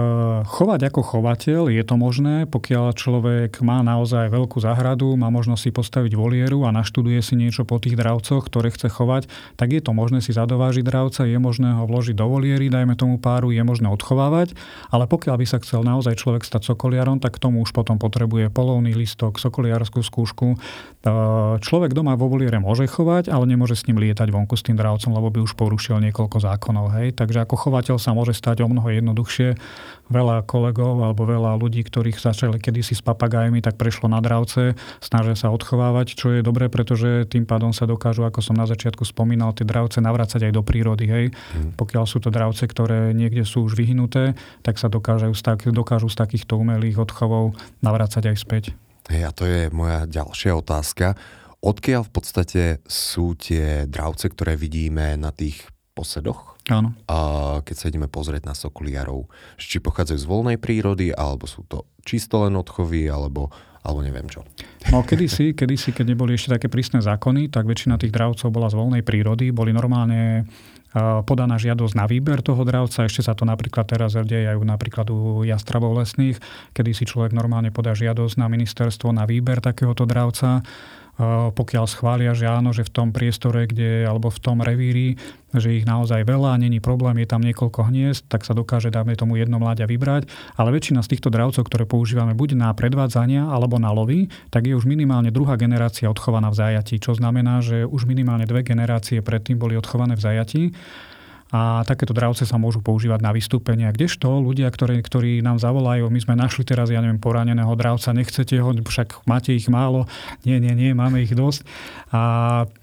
chovať 0.45 0.93
ako 0.93 1.01
chovateľ 1.01 1.73
je 1.73 1.81
to 1.81 1.97
možné, 1.97 2.45
pokiaľ 2.45 2.93
človek 2.93 3.65
má 3.65 3.81
naozaj 3.81 4.29
veľkú 4.29 4.61
záhradu, 4.61 5.17
má 5.17 5.33
možnosť 5.33 5.57
si 5.57 5.71
postaviť 5.73 6.13
volieru 6.13 6.69
a 6.69 6.71
naštuduje 6.71 7.17
si 7.25 7.33
niečo 7.33 7.65
po 7.65 7.81
tých 7.81 7.97
dravcoch, 7.97 8.45
ktoré 8.45 8.69
chce 8.69 8.93
chovať, 8.93 9.25
tak 9.57 9.73
je 9.73 9.81
to 9.81 9.97
možné 9.97 10.21
si 10.21 10.37
zadovážiť 10.37 10.85
dravca, 10.85 11.25
je 11.25 11.33
možné 11.41 11.73
ho 11.81 11.89
vložiť 11.89 12.13
do 12.13 12.29
voliery, 12.29 12.69
dajme 12.69 12.93
tomu 12.93 13.17
páru, 13.17 13.49
je 13.49 13.65
možné 13.65 13.89
odchovávať, 13.89 14.53
ale 14.93 15.09
pokiaľ 15.09 15.41
by 15.41 15.45
sa 15.49 15.57
chcel 15.57 15.81
naozaj 15.81 16.13
človek 16.13 16.45
stať 16.45 16.77
sokoliarom, 16.77 17.17
tak 17.17 17.41
k 17.41 17.41
tomu 17.41 17.65
už 17.65 17.73
potom 17.73 17.97
potrebuje 17.97 18.53
polovný 18.53 18.93
listok, 18.93 19.41
sokoliarskú 19.41 20.05
skúšku. 20.05 20.61
Eh, 21.01 21.57
človek 21.57 21.97
doma 21.97 22.13
vo 22.13 22.29
voliere 22.29 22.61
môže 22.61 22.85
chovať, 22.85 23.33
ale 23.33 23.49
nemôže 23.49 23.73
s 23.73 23.89
ním 23.89 23.97
lietať 23.97 24.29
vonku 24.29 24.53
s 24.53 24.61
tým 24.61 24.77
dravcom, 24.77 25.09
lebo 25.09 25.33
by 25.33 25.41
už 25.41 25.57
porušil 25.57 25.97
niekoľko 26.05 26.37
zákonov. 26.37 26.93
Hej? 27.01 27.17
Takže 27.17 27.49
ako 27.49 27.57
chovateľ 27.57 27.97
sa 27.97 28.13
môže 28.13 28.37
stať 28.37 28.61
o 28.61 28.69
mnoho 28.69 28.93
jednoduchšie 28.93 29.70
veľa 30.11 30.43
kolegov 30.43 30.99
alebo 30.99 31.23
veľa 31.23 31.55
ľudí, 31.55 31.87
ktorých 31.87 32.19
začali 32.19 32.59
kedysi 32.59 32.99
s 32.99 33.01
papagajmi, 33.01 33.63
tak 33.63 33.79
prešlo 33.79 34.11
na 34.11 34.19
dravce, 34.19 34.75
snažia 34.99 35.39
sa 35.39 35.47
odchovávať, 35.55 36.13
čo 36.19 36.35
je 36.35 36.43
dobré, 36.43 36.67
pretože 36.67 37.25
tým 37.31 37.47
pádom 37.47 37.71
sa 37.71 37.87
dokážu, 37.87 38.27
ako 38.27 38.43
som 38.43 38.59
na 38.59 38.67
začiatku 38.67 39.07
spomínal, 39.07 39.55
tie 39.55 39.63
dravce 39.63 40.03
navracať 40.03 40.51
aj 40.51 40.53
do 40.53 40.61
prírody. 40.61 41.07
Hej. 41.07 41.25
Mm. 41.55 41.79
Pokiaľ 41.79 42.03
sú 42.03 42.19
to 42.19 42.27
dravce, 42.29 42.67
ktoré 42.67 43.15
niekde 43.15 43.47
sú 43.47 43.63
už 43.63 43.79
vyhnuté, 43.79 44.35
tak 44.61 44.75
sa 44.75 44.91
dokážu, 44.91 45.31
dokážu 45.71 46.11
z 46.11 46.19
takýchto 46.19 46.59
umelých 46.59 46.99
odchovov 46.99 47.55
navracať 47.79 48.35
aj 48.35 48.37
späť. 48.37 48.63
Hej, 49.07 49.23
a 49.27 49.31
to 49.31 49.43
je 49.47 49.71
moja 49.71 50.05
ďalšia 50.05 50.53
otázka. 50.53 51.15
Odkiaľ 51.61 52.09
v 52.09 52.11
podstate 52.11 52.63
sú 52.89 53.37
tie 53.37 53.85
dravce, 53.85 54.33
ktoré 54.33 54.57
vidíme 54.57 55.13
na 55.13 55.29
tých 55.29 55.69
posedoch? 55.93 56.50
Áno. 56.69 56.93
A 57.09 57.17
keď 57.65 57.75
sa 57.75 57.89
ideme 57.89 58.05
pozrieť 58.05 58.45
na 58.45 58.53
sokuliarov, 58.53 59.25
či 59.57 59.81
pochádzajú 59.81 60.19
z 60.21 60.29
voľnej 60.29 60.57
prírody, 60.61 61.09
alebo 61.09 61.49
sú 61.49 61.65
to 61.65 61.89
čisto 62.05 62.45
len 62.45 62.53
odchovy, 62.53 63.09
alebo, 63.09 63.49
alebo 63.81 64.05
neviem 64.05 64.29
čo. 64.29 64.45
No 64.93 65.01
kedysi, 65.01 65.57
kedysi, 65.57 65.89
keď 65.89 66.13
neboli 66.13 66.37
ešte 66.37 66.53
také 66.53 66.69
prísne 66.69 67.01
zákony, 67.01 67.49
tak 67.49 67.65
väčšina 67.65 67.97
tých 67.97 68.13
dravcov 68.13 68.53
bola 68.53 68.69
z 68.69 68.77
voľnej 68.77 69.01
prírody, 69.01 69.49
boli 69.49 69.73
normálne 69.73 70.45
podaná 71.23 71.55
žiadosť 71.55 71.95
na 71.95 72.03
výber 72.03 72.43
toho 72.43 72.67
dravca. 72.67 73.07
Ešte 73.07 73.23
sa 73.23 73.31
to 73.31 73.47
napríklad 73.47 73.87
teraz 73.87 74.11
deje 74.11 74.51
aj 74.51 74.59
napríklad 74.59 75.07
u 75.07 75.47
jastrabov 75.47 75.95
lesných, 75.95 76.35
kedy 76.75 76.91
si 76.91 77.07
človek 77.07 77.31
normálne 77.31 77.71
podá 77.71 77.95
žiadosť 77.95 78.35
na 78.35 78.51
ministerstvo 78.51 79.15
na 79.15 79.23
výber 79.23 79.63
takéhoto 79.63 80.03
dravca 80.03 80.59
pokiaľ 81.53 81.85
schvália, 81.85 82.31
že 82.31 82.47
áno, 82.47 82.71
že 82.71 82.87
v 82.87 82.93
tom 82.93 83.07
priestore, 83.11 83.67
kde, 83.67 84.07
alebo 84.07 84.31
v 84.31 84.39
tom 84.41 84.63
revíri, 84.63 85.19
že 85.51 85.75
ich 85.75 85.83
naozaj 85.83 86.23
veľa, 86.23 86.55
není 86.57 86.79
problém, 86.79 87.19
je 87.19 87.27
tam 87.27 87.43
niekoľko 87.43 87.91
hniezd, 87.91 88.23
tak 88.31 88.47
sa 88.47 88.55
dokáže, 88.55 88.87
dáme 88.87 89.19
tomu 89.19 89.35
jedno 89.35 89.59
mláďa 89.59 89.85
vybrať. 89.85 90.31
Ale 90.55 90.71
väčšina 90.71 91.03
z 91.03 91.11
týchto 91.17 91.27
dravcov, 91.27 91.67
ktoré 91.67 91.83
používame 91.83 92.31
buď 92.31 92.55
na 92.55 92.69
predvádzania 92.71 93.51
alebo 93.51 93.75
na 93.75 93.91
lovy, 93.91 94.31
tak 94.49 94.71
je 94.71 94.73
už 94.73 94.87
minimálne 94.87 95.29
druhá 95.29 95.59
generácia 95.59 96.07
odchovaná 96.07 96.47
v 96.49 96.59
zajatí, 96.63 97.03
čo 97.03 97.11
znamená, 97.13 97.59
že 97.59 97.83
už 97.83 98.07
minimálne 98.07 98.47
dve 98.47 98.63
generácie 98.63 99.19
predtým 99.19 99.59
boli 99.59 99.75
odchované 99.75 100.15
v 100.15 100.23
zajatí 100.23 100.63
a 101.51 101.83
takéto 101.83 102.15
dravce 102.15 102.47
sa 102.47 102.55
môžu 102.55 102.79
používať 102.79 103.19
na 103.19 103.35
vystúpenia. 103.35 103.91
Kdežto 103.91 104.39
ľudia, 104.39 104.71
ktorí, 104.71 105.03
ktorí 105.03 105.43
nám 105.43 105.59
zavolajú, 105.59 106.07
my 106.07 106.19
sme 106.23 106.39
našli 106.39 106.63
teraz, 106.63 106.87
ja 106.87 107.03
neviem, 107.03 107.19
poraneného 107.19 107.75
dravca, 107.75 108.15
nechcete 108.15 108.55
ho, 108.63 108.71
však 108.71 109.27
máte 109.27 109.51
ich 109.51 109.67
málo, 109.67 110.07
nie, 110.47 110.63
nie, 110.63 110.71
nie, 110.71 110.95
máme 110.95 111.19
ich 111.19 111.35
dosť. 111.35 111.67
A 112.15 112.21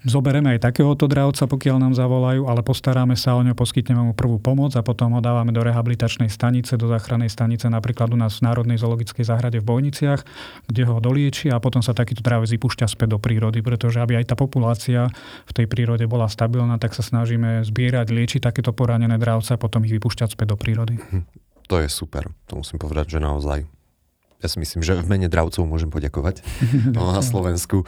zoberieme 0.05 0.53
aj 0.53 0.69
takéhoto 0.69 1.09
dravca, 1.09 1.49
pokiaľ 1.49 1.77
nám 1.81 1.93
zavolajú, 1.97 2.45
ale 2.45 2.61
postaráme 2.61 3.17
sa 3.17 3.33
o 3.33 3.41
ňo, 3.41 3.57
poskytneme 3.57 4.01
mu 4.09 4.13
prvú 4.13 4.37
pomoc 4.37 4.77
a 4.77 4.85
potom 4.85 5.17
ho 5.17 5.21
dávame 5.21 5.49
do 5.49 5.65
rehabilitačnej 5.65 6.29
stanice, 6.29 6.77
do 6.77 6.85
záchrannej 6.89 7.33
stanice, 7.33 7.65
napríklad 7.73 8.13
u 8.13 8.17
nás 8.17 8.37
v 8.37 8.53
Národnej 8.53 8.77
zoologickej 8.77 9.25
záhrade 9.25 9.57
v 9.61 9.65
Bojniciach, 9.65 10.21
kde 10.69 10.81
ho 10.85 11.01
doliečí 11.01 11.49
a 11.49 11.57
potom 11.57 11.81
sa 11.81 11.97
takýto 11.97 12.21
dravec 12.21 12.53
vypúšťa 12.53 12.85
späť 12.85 13.17
do 13.17 13.19
prírody, 13.21 13.65
pretože 13.65 13.97
aby 13.97 14.21
aj 14.21 14.33
tá 14.33 14.35
populácia 14.37 15.09
v 15.49 15.51
tej 15.57 15.65
prírode 15.65 16.05
bola 16.05 16.29
stabilná, 16.29 16.77
tak 16.77 16.93
sa 16.93 17.01
snažíme 17.01 17.65
zbierať, 17.65 18.13
liečiť 18.13 18.41
také 18.45 18.58
takéto 18.59 18.75
poranené 18.75 19.15
dravce 19.15 19.55
a 19.55 19.61
potom 19.61 19.87
ich 19.87 19.95
vypúšťať 19.95 20.35
späť 20.35 20.51
do 20.51 20.57
prírody. 20.59 20.99
Hm, 20.99 21.23
to 21.71 21.79
je 21.79 21.87
super. 21.87 22.27
To 22.51 22.59
musím 22.59 22.75
povedať, 22.75 23.15
že 23.15 23.23
naozaj. 23.23 23.63
Ja 24.43 24.47
si 24.51 24.59
myslím, 24.59 24.83
že 24.83 24.99
v 24.99 25.07
mene 25.07 25.31
dravcov 25.31 25.63
môžem 25.63 25.87
poďakovať 25.87 26.43
no, 26.95 27.15
na 27.15 27.23
Slovensku. 27.23 27.87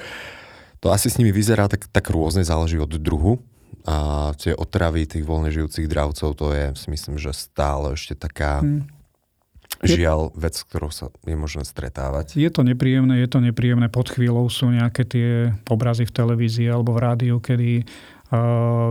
To 0.80 0.88
asi 0.96 1.12
s 1.12 1.20
nimi 1.20 1.36
vyzerá 1.36 1.68
tak, 1.68 1.92
tak 1.92 2.08
rôzne, 2.08 2.48
záleží 2.48 2.80
od 2.80 2.96
druhu. 2.96 3.44
A 3.84 4.32
tie 4.40 4.56
otravy 4.56 5.04
tých 5.12 5.28
voľne 5.28 5.52
žijúcich 5.52 5.92
dravcov, 5.92 6.40
to 6.40 6.56
je, 6.56 6.72
si 6.80 6.88
myslím, 6.88 7.20
že 7.20 7.36
stále 7.36 7.98
ešte 7.98 8.16
taká 8.16 8.64
hmm. 8.64 8.88
žiaľ 9.84 10.32
vec, 10.38 10.56
s 10.56 10.64
ktorou 10.64 10.94
sa 10.94 11.12
je 11.28 11.36
možné 11.36 11.68
stretávať. 11.68 12.40
Je 12.40 12.48
to 12.48 12.64
nepríjemné, 12.64 13.20
je 13.26 13.28
to 13.28 13.44
nepríjemné. 13.44 13.92
Pod 13.92 14.08
chvíľou 14.08 14.48
sú 14.48 14.72
nejaké 14.72 15.04
tie 15.04 15.30
obrazy 15.68 16.08
v 16.08 16.16
televízii 16.16 16.70
alebo 16.70 16.96
v 16.96 17.02
rádiu, 17.04 17.36
kedy 17.42 17.84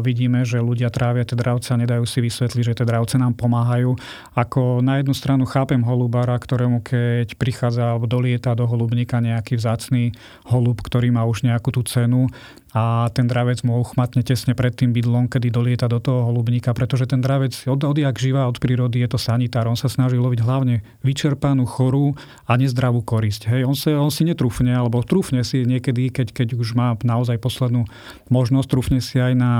vidíme, 0.04 0.44
že 0.44 0.60
ľudia 0.60 0.92
trávia 0.92 1.24
tie 1.24 1.32
dravce 1.32 1.72
a 1.72 1.80
nedajú 1.80 2.04
si 2.04 2.20
vysvetliť, 2.20 2.64
že 2.64 2.76
tie 2.76 2.86
dravce 2.86 3.16
nám 3.16 3.32
pomáhajú. 3.40 3.96
Ako 4.36 4.84
na 4.84 5.00
jednu 5.00 5.16
stranu 5.16 5.48
chápem 5.48 5.80
holubára, 5.80 6.36
ktorému 6.36 6.84
keď 6.84 7.40
prichádza 7.40 7.96
alebo 7.96 8.04
dolieta 8.04 8.52
do 8.52 8.68
holubníka 8.68 9.16
nejaký 9.24 9.56
vzácný 9.56 10.12
holub, 10.44 10.84
ktorý 10.84 11.08
má 11.08 11.24
už 11.24 11.48
nejakú 11.48 11.72
tú 11.72 11.80
cenu, 11.88 12.28
a 12.70 13.10
ten 13.10 13.26
dravec 13.26 13.66
mu 13.66 13.82
uchmatne 13.82 14.22
tesne 14.22 14.54
pred 14.54 14.70
tým 14.70 14.94
bydlom, 14.94 15.26
kedy 15.26 15.50
dolieta 15.50 15.90
do 15.90 15.98
toho 15.98 16.30
holubníka, 16.30 16.70
pretože 16.70 17.10
ten 17.10 17.18
dravec 17.18 17.50
od, 17.66 17.82
odjak 17.82 18.14
živá 18.14 18.46
od 18.46 18.62
prírody 18.62 19.02
je 19.02 19.10
to 19.10 19.18
sanitár. 19.18 19.66
On 19.66 19.74
sa 19.74 19.90
snaží 19.90 20.14
loviť 20.14 20.40
hlavne 20.46 20.86
vyčerpanú, 21.02 21.66
chorú 21.66 22.14
a 22.46 22.54
nezdravú 22.54 23.02
korisť. 23.02 23.50
Hej, 23.50 23.66
on, 23.66 23.74
sa, 23.74 23.98
on 23.98 24.14
si 24.14 24.22
netrúfne, 24.22 24.70
alebo 24.70 25.02
trúfne 25.02 25.42
si 25.42 25.66
niekedy, 25.66 26.14
keď, 26.14 26.30
keď 26.30 26.48
už 26.54 26.78
má 26.78 26.94
naozaj 27.02 27.42
poslednú 27.42 27.90
možnosť, 28.30 28.68
trúfne 28.70 29.00
si 29.02 29.18
aj 29.18 29.34
na 29.34 29.52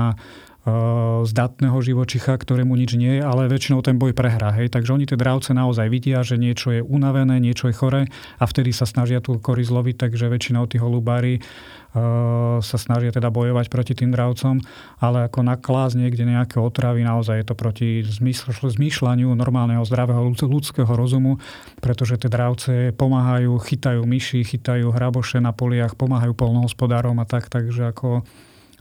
zdatného 1.25 1.73
živočicha, 1.81 2.37
ktorému 2.37 2.77
nič 2.77 2.93
nie 2.93 3.17
je, 3.17 3.25
ale 3.25 3.49
väčšinou 3.49 3.81
ten 3.81 3.97
boj 3.97 4.13
prehrá. 4.13 4.53
Hej. 4.53 4.69
Takže 4.69 4.93
oni 4.93 5.09
tie 5.09 5.17
dravce 5.17 5.57
naozaj 5.57 5.89
vidia, 5.89 6.21
že 6.21 6.37
niečo 6.37 6.69
je 6.69 6.85
unavené, 6.85 7.41
niečo 7.41 7.65
je 7.65 7.73
chore 7.73 8.01
a 8.37 8.43
vtedy 8.45 8.69
sa 8.69 8.85
snažia 8.85 9.25
tú 9.25 9.41
kory 9.41 9.65
zloviť, 9.65 10.05
takže 10.05 10.29
väčšinou 10.29 10.69
tí 10.69 10.77
holubári 10.77 11.41
sa 12.61 12.77
snažia 12.79 13.11
teda 13.11 13.27
bojovať 13.27 13.67
proti 13.67 13.91
tým 13.91 14.15
dravcom, 14.15 14.63
ale 15.03 15.27
ako 15.27 15.43
naklás 15.43 15.91
niekde 15.91 16.23
nejaké 16.23 16.55
otravy, 16.55 17.03
naozaj 17.03 17.43
je 17.43 17.45
to 17.51 17.55
proti 17.59 17.89
zmýšľaniu 18.07 19.27
normálneho 19.35 19.83
zdravého 19.83 20.23
ľudského 20.31 20.87
rozumu, 20.87 21.43
pretože 21.83 22.15
tie 22.15 22.31
dravce 22.31 22.95
pomáhajú, 22.95 23.59
chytajú 23.59 24.07
myši, 24.07 24.47
chytajú 24.47 24.87
hraboše 24.95 25.43
na 25.43 25.51
poliach, 25.51 25.99
pomáhajú 25.99 26.31
polnohospodárom 26.31 27.19
a 27.19 27.27
tak, 27.27 27.51
takže 27.51 27.91
ako 27.91 28.23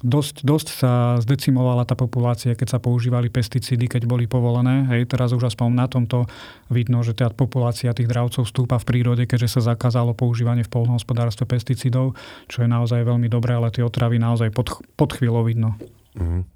dosť, 0.00 0.42
dosť 0.42 0.68
sa 0.72 0.92
zdecimovala 1.20 1.84
tá 1.84 1.92
populácia, 1.92 2.56
keď 2.56 2.76
sa 2.76 2.78
používali 2.80 3.28
pesticídy, 3.28 3.86
keď 3.86 4.08
boli 4.08 4.24
povolené. 4.24 4.88
Hej, 4.88 5.12
teraz 5.12 5.36
už 5.36 5.52
aspoň 5.52 5.68
na 5.76 5.86
tomto 5.86 6.24
vidno, 6.72 7.04
že 7.04 7.12
tá 7.12 7.28
populácia 7.28 7.92
tých 7.92 8.08
dravcov 8.08 8.48
stúpa 8.48 8.80
v 8.80 8.88
prírode, 8.88 9.24
keďže 9.28 9.60
sa 9.60 9.76
zakázalo 9.76 10.16
používanie 10.16 10.64
v 10.64 10.72
polnohospodárstve 10.72 11.44
pesticídov, 11.44 12.16
čo 12.48 12.64
je 12.64 12.68
naozaj 12.68 13.04
veľmi 13.04 13.28
dobré, 13.28 13.56
ale 13.56 13.68
tie 13.68 13.84
otravy 13.84 14.16
naozaj 14.16 14.48
pod, 14.50 14.80
pod 14.96 15.10
chvíľou 15.12 15.44
vidno. 15.44 15.76
Mm. 16.16 16.48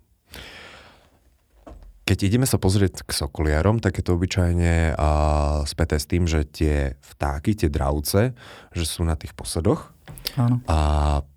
Keď 2.05 2.19
ideme 2.21 2.45
sa 2.45 2.61
pozrieť 2.61 3.01
k 3.05 3.11
sokoliarom, 3.17 3.81
tak 3.81 3.97
je 3.97 4.05
to 4.05 4.17
obyčajne 4.17 4.93
a, 4.93 5.11
späté 5.65 5.97
s 5.97 6.05
tým, 6.05 6.29
že 6.29 6.45
tie 6.45 7.01
vtáky, 7.01 7.57
tie 7.57 7.73
dravce, 7.73 8.37
že 8.77 8.85
sú 8.85 9.09
na 9.09 9.17
tých 9.17 9.33
posadoch 9.33 9.95
Áno. 10.35 10.59
A 10.67 10.79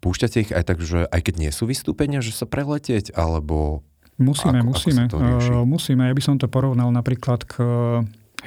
púšťate 0.01 0.47
ich 0.47 0.51
aj 0.51 0.63
tak, 0.65 0.79
že 0.81 1.05
aj 1.05 1.21
keď 1.21 1.35
nie 1.37 1.51
sú 1.53 1.69
vystúpenia, 1.69 2.23
že 2.23 2.33
sa 2.33 2.49
preletieť, 2.49 3.13
alebo... 3.13 3.85
Musíme, 4.17 4.65
ako, 4.65 4.73
musíme. 4.73 5.03
Ako 5.05 5.61
musíme. 5.69 6.09
Ja 6.09 6.15
by 6.17 6.23
som 6.25 6.41
to 6.41 6.49
porovnal 6.49 6.89
napríklad 6.89 7.45
k 7.45 7.61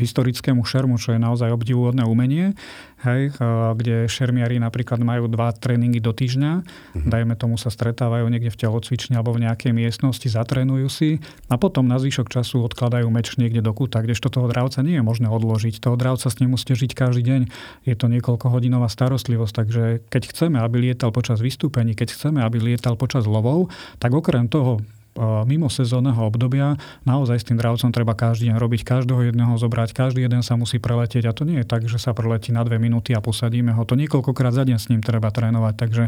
historickému 0.00 0.64
šermu, 0.64 0.96
čo 0.96 1.12
je 1.12 1.20
naozaj 1.20 1.52
obdivuhodné 1.52 2.08
umenie, 2.08 2.56
hej, 3.04 3.32
kde 3.76 4.08
šermiari 4.08 4.60
napríklad 4.60 5.00
majú 5.00 5.28
dva 5.28 5.52
tréningy 5.52 6.00
do 6.00 6.12
týždňa, 6.12 6.52
mm-hmm. 6.60 7.08
dajme 7.08 7.34
tomu 7.36 7.56
sa 7.60 7.72
stretávajú 7.72 8.28
niekde 8.28 8.52
v 8.52 8.60
telocvični 8.60 9.16
alebo 9.16 9.36
v 9.36 9.48
nejakej 9.48 9.72
miestnosti, 9.72 10.24
zatrénujú 10.24 10.88
si 10.88 11.10
a 11.48 11.56
potom 11.56 11.88
na 11.88 12.00
zvyšok 12.00 12.28
času 12.28 12.64
odkladajú 12.64 13.08
meč 13.08 13.36
niekde 13.36 13.64
do 13.64 13.72
kúta, 13.72 14.00
kdežto 14.04 14.28
toho 14.28 14.48
dravca 14.48 14.80
nie 14.84 15.00
je 15.00 15.04
možné 15.04 15.28
odložiť. 15.28 15.80
Toho 15.80 15.96
dravca 15.96 16.28
s 16.28 16.38
ním 16.40 16.56
musíte 16.56 16.76
žiť 16.76 16.92
každý 16.92 17.22
deň. 17.24 17.42
Je 17.88 17.94
to 17.96 18.08
niekoľko 18.08 18.52
hodinová 18.52 18.88
starostlivosť, 18.92 19.54
takže 19.54 19.84
keď 20.12 20.22
chceme, 20.32 20.58
aby 20.60 20.90
lietal 20.90 21.12
počas 21.12 21.40
vystúpení, 21.40 21.96
keď 21.96 22.12
chceme, 22.16 22.40
aby 22.44 22.60
lietal 22.60 22.96
počas 23.00 23.24
lovov, 23.24 23.72
tak 23.96 24.12
okrem 24.12 24.48
toho 24.48 24.84
mimo 25.18 25.66
sezónneho 25.66 26.22
obdobia 26.22 26.78
naozaj 27.02 27.42
s 27.42 27.46
tým 27.50 27.58
dravcom 27.58 27.90
treba 27.90 28.14
každý 28.14 28.50
deň 28.50 28.56
robiť, 28.62 28.80
každého 28.86 29.32
jedného 29.32 29.54
zobrať, 29.58 29.90
každý 29.92 30.22
jeden 30.22 30.40
sa 30.46 30.54
musí 30.54 30.78
preletieť 30.78 31.26
a 31.26 31.34
to 31.34 31.42
nie 31.42 31.60
je 31.60 31.66
tak, 31.66 31.84
že 31.90 31.98
sa 31.98 32.14
preletí 32.14 32.54
na 32.54 32.62
dve 32.62 32.78
minúty 32.78 33.10
a 33.12 33.20
posadíme 33.20 33.74
ho. 33.74 33.82
To 33.82 33.98
niekoľkokrát 33.98 34.54
za 34.54 34.62
deň 34.62 34.78
s 34.78 34.88
ním 34.88 35.02
treba 35.02 35.34
trénovať, 35.34 35.74
takže 35.74 36.04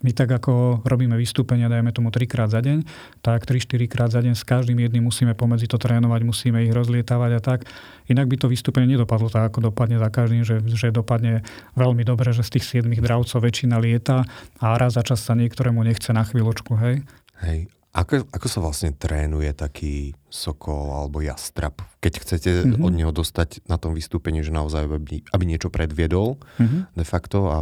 my 0.00 0.10
tak 0.16 0.32
ako 0.32 0.82
robíme 0.88 1.14
vystúpenia, 1.20 1.68
dajme 1.68 1.92
tomu 1.92 2.08
trikrát 2.08 2.48
za 2.48 2.64
deň, 2.64 2.88
tak 3.20 3.44
3-4 3.44 3.84
krát 3.84 4.10
za 4.10 4.24
deň 4.24 4.32
s 4.32 4.44
každým 4.44 4.80
jedným 4.80 5.04
musíme 5.04 5.36
pomedzi 5.36 5.68
to 5.68 5.76
trénovať, 5.76 6.20
musíme 6.24 6.64
ich 6.64 6.72
rozlietavať 6.72 7.30
a 7.36 7.40
tak. 7.40 7.60
Inak 8.08 8.26
by 8.26 8.36
to 8.40 8.46
vystúpenie 8.48 8.96
nedopadlo 8.96 9.28
tak, 9.28 9.52
ako 9.52 9.68
dopadne 9.68 10.00
za 10.00 10.08
každým, 10.08 10.42
že, 10.42 10.64
že 10.64 10.88
dopadne 10.88 11.44
veľmi 11.76 12.02
dobre, 12.02 12.32
že 12.32 12.40
z 12.40 12.56
tých 12.56 12.80
7 12.80 12.88
dravcov 12.88 13.44
väčšina 13.44 13.76
lieta 13.76 14.24
a 14.58 14.66
raz 14.80 14.96
za 14.96 15.04
čas 15.04 15.20
sa 15.20 15.36
niektorému 15.36 15.84
nechce 15.84 16.10
na 16.16 16.24
chvíľočku, 16.24 16.72
hej. 16.80 17.04
Hej, 17.38 17.70
ako, 17.98 18.30
ako 18.30 18.46
sa 18.46 18.58
vlastne 18.62 18.90
trénuje 18.94 19.50
taký 19.58 20.14
sokol 20.30 20.94
alebo 20.94 21.18
jastrap? 21.18 21.82
Keď 21.98 22.12
chcete 22.22 22.50
mm-hmm. 22.50 22.84
od 22.86 22.92
neho 22.94 23.10
dostať 23.10 23.66
na 23.66 23.74
tom 23.74 23.98
vystúpení, 23.98 24.46
že 24.46 24.54
naozaj, 24.54 24.86
aby, 24.86 25.26
aby 25.26 25.44
niečo 25.44 25.68
predviedol 25.68 26.38
mm-hmm. 26.38 26.94
de 26.94 27.06
facto 27.06 27.50
a 27.50 27.58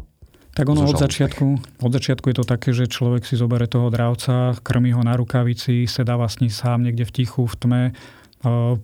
tak 0.56 0.72
ono 0.72 0.88
od 0.88 0.96
začiatku, 0.96 1.44
od 1.84 1.92
začiatku 1.92 2.32
je 2.32 2.36
to 2.40 2.46
také, 2.48 2.72
že 2.72 2.88
človek 2.88 3.28
si 3.28 3.36
zobere 3.36 3.68
toho 3.68 3.92
dravca, 3.92 4.56
krmí 4.64 4.88
ho 4.96 5.04
na 5.04 5.12
rukavici, 5.12 5.84
sedáva 5.84 6.24
s 6.32 6.40
ním 6.40 6.48
sám 6.48 6.80
niekde 6.80 7.04
v 7.04 7.12
tichu, 7.12 7.44
v 7.44 7.54
tme, 7.60 7.82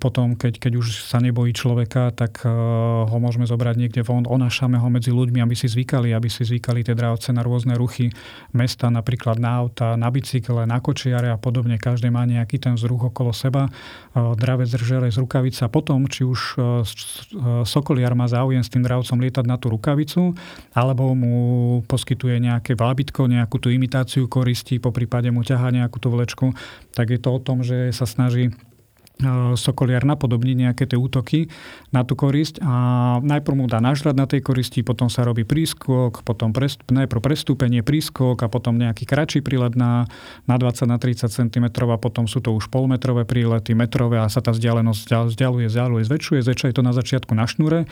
potom, 0.02 0.34
keď, 0.34 0.58
keď 0.58 0.72
už 0.82 1.06
sa 1.06 1.22
nebojí 1.22 1.54
človeka, 1.54 2.10
tak 2.10 2.42
ho 2.42 3.16
môžeme 3.22 3.46
zobrať 3.46 3.78
niekde 3.78 4.02
von, 4.02 4.26
onášame 4.26 4.74
ho 4.74 4.88
medzi 4.90 5.14
ľuďmi, 5.14 5.38
aby 5.38 5.54
si 5.54 5.70
zvykali, 5.70 6.10
aby 6.10 6.26
si 6.26 6.42
zvykali 6.42 6.82
tie 6.82 6.98
dravce 6.98 7.30
na 7.30 7.46
rôzne 7.46 7.78
ruchy 7.78 8.10
mesta, 8.50 8.90
napríklad 8.90 9.38
na 9.38 9.62
auta, 9.62 9.94
na 9.94 10.10
bicykle, 10.10 10.66
na 10.66 10.82
kočiare 10.82 11.30
a 11.30 11.38
podobne. 11.38 11.78
Každý 11.78 12.10
má 12.10 12.26
nejaký 12.26 12.58
ten 12.58 12.74
vzruch 12.74 13.14
okolo 13.14 13.30
seba. 13.30 13.70
Dravec 14.12 14.66
držere 14.66 15.14
z 15.14 15.22
rukavica. 15.22 15.70
Potom, 15.70 16.10
či 16.10 16.26
už 16.26 16.58
sokoliar 17.62 18.18
má 18.18 18.26
záujem 18.26 18.66
s 18.66 18.72
tým 18.72 18.82
dravcom 18.82 19.22
lietať 19.22 19.46
na 19.46 19.54
tú 19.62 19.70
rukavicu, 19.70 20.34
alebo 20.74 21.14
mu 21.14 21.36
poskytuje 21.86 22.42
nejaké 22.42 22.74
vábitko, 22.74 23.30
nejakú 23.30 23.62
tú 23.62 23.70
imitáciu 23.70 24.26
koristi, 24.26 24.82
po 24.82 24.90
prípade 24.90 25.30
mu 25.30 25.46
ťahá 25.46 25.70
nejakú 25.70 26.02
tú 26.02 26.10
vlečku, 26.10 26.50
tak 26.90 27.14
je 27.14 27.22
to 27.22 27.30
o 27.30 27.38
tom, 27.38 27.62
že 27.62 27.94
sa 27.94 28.10
snaží 28.10 28.50
sokoliar 29.54 30.02
napodobní 30.02 30.58
nejaké 30.58 30.84
tie 30.88 30.98
útoky 30.98 31.48
na 31.94 32.02
tú 32.02 32.18
korisť 32.18 32.60
a 32.64 32.74
najprv 33.22 33.54
mu 33.54 33.66
dá 33.70 33.78
nažrať 33.78 34.14
na 34.16 34.26
tej 34.26 34.42
koristi, 34.42 34.80
potom 34.82 35.06
sa 35.06 35.22
robí 35.22 35.46
prískok, 35.46 36.24
potom 36.26 36.50
prestup, 36.50 36.88
najprv 36.90 37.20
prestúpenie, 37.22 37.80
prískok 37.84 38.40
a 38.42 38.48
potom 38.48 38.76
nejaký 38.80 39.04
kratší 39.06 39.40
prílet 39.44 39.78
na, 39.78 40.08
na 40.48 40.56
20 40.58 40.88
na 40.88 40.98
30 40.98 41.28
cm 41.28 41.66
a 41.68 41.98
potom 42.00 42.26
sú 42.26 42.42
to 42.42 42.50
už 42.52 42.68
polmetrové 42.72 43.22
prílety, 43.28 43.76
metrové 43.76 44.18
a 44.18 44.26
sa 44.26 44.40
tá 44.40 44.50
vzdialenosť 44.50 45.30
vzdialuje, 45.30 45.66
vzdialuje, 45.68 46.02
zväčšuje, 46.08 46.40
zväčšuje 46.42 46.72
to 46.74 46.82
na 46.82 46.92
začiatku 46.96 47.32
na 47.36 47.46
šnúre 47.46 47.84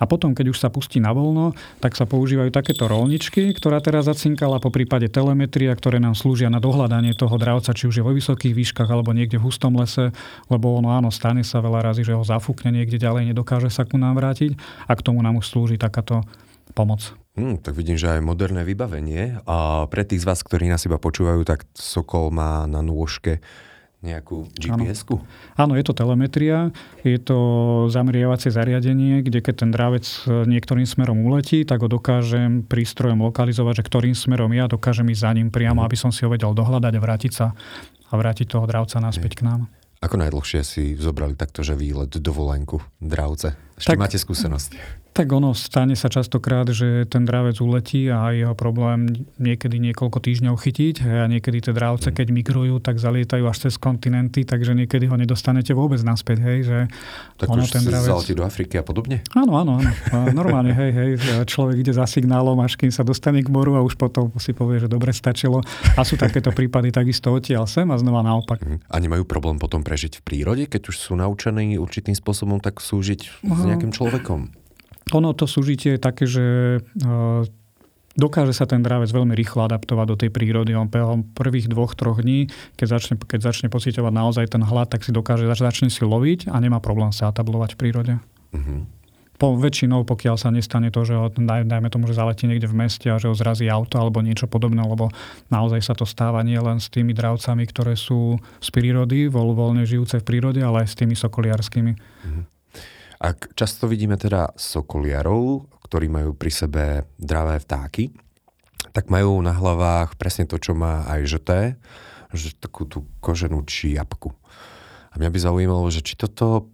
a 0.00 0.04
potom, 0.08 0.34
keď 0.34 0.46
už 0.50 0.58
sa 0.58 0.68
pustí 0.72 0.98
na 0.98 1.14
voľno, 1.14 1.54
tak 1.78 1.94
sa 1.94 2.08
používajú 2.08 2.50
takéto 2.50 2.88
rolničky, 2.88 3.52
ktorá 3.54 3.78
teraz 3.84 4.08
zacinkala 4.08 4.58
po 4.58 4.72
prípade 4.72 5.12
telemetria, 5.12 5.76
ktoré 5.76 6.00
nám 6.00 6.16
slúžia 6.16 6.48
na 6.48 6.58
dohľadanie 6.58 7.12
toho 7.12 7.36
dravca, 7.36 7.76
či 7.76 7.86
už 7.86 8.00
je 8.00 8.06
vo 8.06 8.16
vysokých 8.16 8.56
výškach 8.56 8.88
alebo 8.88 9.12
niekde 9.12 9.36
v 9.36 9.46
hustom 9.46 9.76
lese, 9.76 10.10
lebo 10.48 10.71
ono 10.78 10.94
áno, 10.94 11.12
stane 11.12 11.44
sa 11.44 11.60
veľa 11.60 11.92
razy, 11.92 12.06
že 12.06 12.16
ho 12.16 12.24
zafúkne 12.24 12.72
niekde 12.72 12.96
ďalej, 12.96 13.32
nedokáže 13.32 13.68
sa 13.68 13.84
ku 13.84 14.00
nám 14.00 14.16
vrátiť 14.16 14.56
a 14.88 14.92
k 14.96 15.04
tomu 15.04 15.20
nám 15.20 15.40
už 15.40 15.48
slúži 15.48 15.76
takáto 15.76 16.24
pomoc. 16.72 17.12
Hmm, 17.32 17.56
tak 17.56 17.72
vidím, 17.72 17.96
že 17.96 18.12
aj 18.12 18.20
moderné 18.20 18.60
vybavenie. 18.60 19.40
A 19.48 19.88
pre 19.88 20.04
tých 20.04 20.20
z 20.20 20.28
vás, 20.28 20.44
ktorí 20.44 20.68
nás 20.68 20.84
iba 20.84 21.00
počúvajú, 21.00 21.40
tak 21.48 21.64
Sokol 21.72 22.28
má 22.28 22.68
na 22.68 22.84
nôžke 22.84 23.40
nejakú 24.02 24.50
GPS-ku? 24.58 25.22
Áno. 25.22 25.24
Áno, 25.56 25.72
je 25.78 25.84
to 25.86 25.94
telemetria, 25.94 26.74
je 27.06 27.16
to 27.22 27.38
zameriavacie 27.88 28.50
zariadenie, 28.50 29.22
kde 29.22 29.38
keď 29.40 29.54
ten 29.62 29.70
drávec 29.70 30.04
niektorým 30.26 30.84
smerom 30.84 31.22
uletí, 31.22 31.62
tak 31.62 31.86
ho 31.86 31.88
dokážem 31.88 32.66
prístrojom 32.66 33.22
lokalizovať, 33.22 33.80
že 33.80 33.86
ktorým 33.86 34.14
smerom 34.18 34.50
ja 34.52 34.66
dokážem 34.66 35.06
ísť 35.08 35.22
za 35.22 35.32
ním 35.32 35.48
priamo, 35.54 35.80
mm. 35.80 35.86
aby 35.86 35.96
som 35.96 36.10
si 36.10 36.26
ho 36.26 36.34
vedel 36.34 36.50
dohľadať 36.50 36.92
a 36.98 37.00
vrátiť 37.00 37.32
sa 37.32 37.54
a 38.10 38.12
vrátiť 38.12 38.46
toho 38.50 38.66
dravca 38.66 38.98
naspäť 38.98 39.40
k 39.40 39.46
nám. 39.48 39.70
Ako 40.02 40.18
najdlhšie 40.18 40.60
si 40.66 40.98
zobrali 40.98 41.38
takto, 41.38 41.62
že 41.62 41.78
výlet 41.78 42.10
dovolenku, 42.10 42.82
dravce? 42.98 43.54
Ešte 43.78 43.94
tak, 43.94 44.02
máte 44.02 44.18
skúsenosť? 44.18 45.01
Tak 45.12 45.28
ono 45.28 45.52
stane 45.52 45.92
sa 45.92 46.08
častokrát, 46.08 46.64
že 46.72 47.04
ten 47.04 47.28
dravec 47.28 47.60
uletí 47.60 48.08
a 48.08 48.32
jeho 48.32 48.56
problém 48.56 49.28
niekedy 49.36 49.76
niekoľko 49.76 50.24
týždňov 50.24 50.56
chytiť 50.56 51.04
a 51.04 51.28
niekedy 51.28 51.68
tie 51.68 51.76
dravce, 51.76 52.16
keď 52.16 52.32
migrujú, 52.32 52.80
tak 52.80 52.96
zalietajú 52.96 53.44
až 53.44 53.68
cez 53.68 53.76
kontinenty, 53.76 54.48
takže 54.48 54.72
niekedy 54.72 55.12
ho 55.12 55.16
nedostanete 55.20 55.76
vôbec 55.76 56.00
naspäť, 56.00 56.38
hej, 56.40 56.58
že 56.64 56.78
tak 57.36 57.52
ono 57.52 57.60
už 57.60 57.76
ten 57.76 57.84
dravec... 57.84 58.24
do 58.32 58.40
Afriky 58.40 58.80
a 58.80 58.84
podobne? 58.88 59.20
Áno, 59.36 59.60
áno, 59.60 59.84
áno. 59.84 59.92
Normálne, 60.32 60.72
hej, 60.72 60.90
hej, 60.96 61.10
človek 61.44 61.84
ide 61.84 61.92
za 61.92 62.08
signálom, 62.08 62.56
až 62.64 62.80
kým 62.80 62.88
sa 62.88 63.04
dostane 63.04 63.44
k 63.44 63.52
moru 63.52 63.76
a 63.76 63.84
už 63.84 64.00
potom 64.00 64.32
si 64.40 64.56
povie, 64.56 64.80
že 64.80 64.88
dobre 64.88 65.12
stačilo. 65.12 65.60
A 65.92 66.08
sú 66.08 66.16
takéto 66.16 66.56
prípady 66.56 66.88
takisto 66.88 67.36
odtiaľ 67.36 67.68
sem 67.68 67.84
a 67.92 68.00
znova 68.00 68.24
naopak. 68.24 68.64
Mm. 68.64 68.80
A 68.88 68.96
nemajú 68.96 69.28
problém 69.28 69.60
potom 69.60 69.84
prežiť 69.84 70.18
v 70.18 70.22
prírode, 70.24 70.64
keď 70.64 70.88
už 70.88 70.96
sú 70.96 71.12
naučení 71.20 71.76
určitým 71.76 72.16
spôsobom 72.16 72.64
tak 72.64 72.80
súžiť 72.80 73.20
s 73.44 73.60
nejakým 73.68 73.92
človekom? 73.92 74.61
Ono 75.12 75.30
to 75.36 75.44
súžitie 75.44 75.96
je 75.96 76.00
také, 76.00 76.24
že 76.24 76.44
e, 76.80 77.10
dokáže 78.16 78.52
sa 78.56 78.68
ten 78.68 78.80
dravec 78.80 79.08
veľmi 79.08 79.32
rýchlo 79.36 79.68
adaptovať 79.68 80.06
do 80.08 80.16
tej 80.16 80.30
prírody. 80.32 80.76
On 80.76 80.88
behom 80.88 81.24
prvých 81.36 81.68
dvoch, 81.68 81.96
troch 81.96 82.20
dní, 82.20 82.48
keď 82.76 82.86
začne, 82.98 83.14
keď 83.20 83.52
začne 83.52 83.68
pocitovať 83.72 84.12
naozaj 84.12 84.46
ten 84.52 84.62
hlad, 84.64 84.92
tak 84.92 85.04
si 85.04 85.12
dokáže, 85.12 85.48
začne 85.48 85.88
si 85.92 86.04
loviť 86.04 86.48
a 86.52 86.56
nemá 86.60 86.80
problém 86.80 87.12
sa 87.12 87.28
atablovať 87.32 87.76
v 87.76 87.80
prírode. 87.80 88.14
Uh-huh. 88.52 88.84
Po, 89.40 89.58
väčšinou, 89.58 90.06
pokiaľ 90.06 90.36
sa 90.38 90.54
nestane 90.54 90.94
to, 90.94 91.02
že 91.02 91.18
ho, 91.18 91.26
daj, 91.32 91.66
dajme 91.66 91.88
tomu, 91.90 92.06
že 92.06 92.14
zaletí 92.14 92.46
niekde 92.46 92.70
v 92.70 92.78
meste 92.78 93.10
a 93.10 93.18
že 93.18 93.26
ho 93.26 93.34
zrazí 93.34 93.66
auto 93.66 93.98
alebo 93.98 94.22
niečo 94.22 94.46
podobné, 94.46 94.84
lebo 94.84 95.10
naozaj 95.50 95.82
sa 95.82 95.94
to 95.98 96.06
stáva 96.06 96.44
nie 96.46 96.60
len 96.60 96.78
s 96.78 96.92
tými 96.92 97.10
dravcami, 97.10 97.64
ktoré 97.66 97.98
sú 97.98 98.38
z 98.62 98.68
prírody, 98.70 99.26
voľ, 99.26 99.56
voľne 99.56 99.82
žijúce 99.82 100.22
v 100.22 100.28
prírode, 100.28 100.60
ale 100.62 100.86
aj 100.86 100.94
s 100.94 100.98
tými 101.00 101.16
sokoliarskými. 101.18 101.92
Uh-huh. 101.96 102.44
Ak 103.22 103.54
často 103.54 103.86
vidíme 103.86 104.18
teda 104.18 104.50
sokoliarov, 104.58 105.70
ktorí 105.86 106.10
majú 106.10 106.34
pri 106.34 106.50
sebe 106.50 106.84
dravé 107.22 107.62
vtáky, 107.62 108.10
tak 108.90 109.06
majú 109.14 109.38
na 109.38 109.54
hlavách 109.54 110.18
presne 110.18 110.42
to, 110.42 110.58
čo 110.58 110.74
má 110.74 111.06
aj 111.06 111.20
žeté, 111.30 111.60
že 112.34 112.50
takú 112.58 112.82
tú 112.82 113.06
koženú 113.22 113.62
čiapku. 113.62 114.34
A 115.14 115.22
mňa 115.22 115.30
by 115.30 115.38
zaujímalo, 115.38 115.86
že 115.94 116.02
či 116.02 116.18
toto 116.18 116.72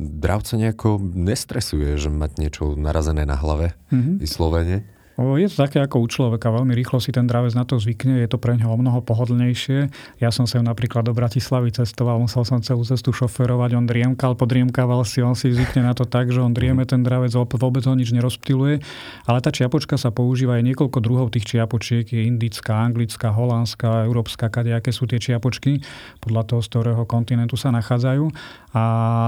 dravca 0.00 0.56
nejako 0.56 0.96
nestresuje, 1.02 2.00
že 2.00 2.08
mať 2.08 2.40
niečo 2.40 2.72
narazené 2.72 3.28
na 3.28 3.36
hlave, 3.36 3.76
mm-hmm. 3.92 4.16
vyslovene. 4.16 4.88
Je 5.20 5.48
to 5.52 5.68
také 5.68 5.84
ako 5.84 6.00
u 6.00 6.08
človeka, 6.08 6.48
veľmi 6.48 6.72
rýchlo 6.72 6.96
si 6.96 7.12
ten 7.12 7.28
dravec 7.28 7.52
na 7.52 7.68
to 7.68 7.76
zvykne, 7.76 8.24
je 8.24 8.28
to 8.32 8.40
pre 8.40 8.56
neho 8.56 8.72
o 8.72 8.78
mnoho 8.80 9.04
pohodlnejšie. 9.04 9.92
Ja 10.24 10.32
som 10.32 10.48
sem 10.48 10.64
napríklad 10.64 11.04
do 11.04 11.12
Bratislavy 11.12 11.68
cestoval, 11.68 12.16
musel 12.16 12.48
som 12.48 12.64
celú 12.64 12.80
cestu 12.80 13.12
šoferovať, 13.12 13.76
on 13.76 13.84
driemkal, 13.84 14.32
podriemkával 14.32 15.04
si, 15.04 15.20
on 15.20 15.36
si 15.36 15.52
zvykne 15.52 15.84
na 15.84 15.92
to 15.92 16.08
tak, 16.08 16.32
že 16.32 16.40
on 16.40 16.56
drieme 16.56 16.88
ten 16.88 17.04
dravec, 17.04 17.28
vôbec 17.36 17.84
ho 17.84 17.92
nič 17.92 18.08
nerozptiluje. 18.16 18.80
Ale 19.28 19.38
tá 19.44 19.52
čiapočka 19.52 20.00
sa 20.00 20.08
používa 20.08 20.56
aj 20.56 20.72
niekoľko 20.72 20.98
druhov 21.04 21.28
tých 21.28 21.44
čiapočiek, 21.44 22.08
je 22.08 22.24
indická, 22.24 22.80
anglická, 22.80 23.36
holandská, 23.36 24.08
európska, 24.08 24.48
aké 24.48 24.90
sú 24.96 25.04
tie 25.04 25.20
čiapočky, 25.20 25.84
podľa 26.24 26.48
toho, 26.48 26.60
z 26.64 26.68
ktorého 26.72 27.04
kontinentu 27.04 27.60
sa 27.60 27.68
nachádzajú. 27.68 28.32
A 28.72 28.84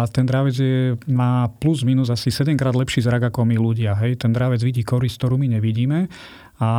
ten 0.09 0.25
dravec 0.25 0.57
je, 0.57 0.97
má 1.13 1.53
plus 1.61 1.85
minus 1.85 2.09
asi 2.09 2.33
7 2.33 2.57
krát 2.57 2.73
lepší 2.73 3.05
zrak 3.05 3.29
ako 3.29 3.45
my 3.45 3.61
ľudia. 3.61 3.93
Hej? 4.01 4.25
Ten 4.25 4.33
dravec 4.33 4.65
vidí 4.65 4.81
korist, 4.81 5.21
ktorú 5.21 5.37
my 5.37 5.61
nevidíme 5.61 5.74
a 6.55 6.71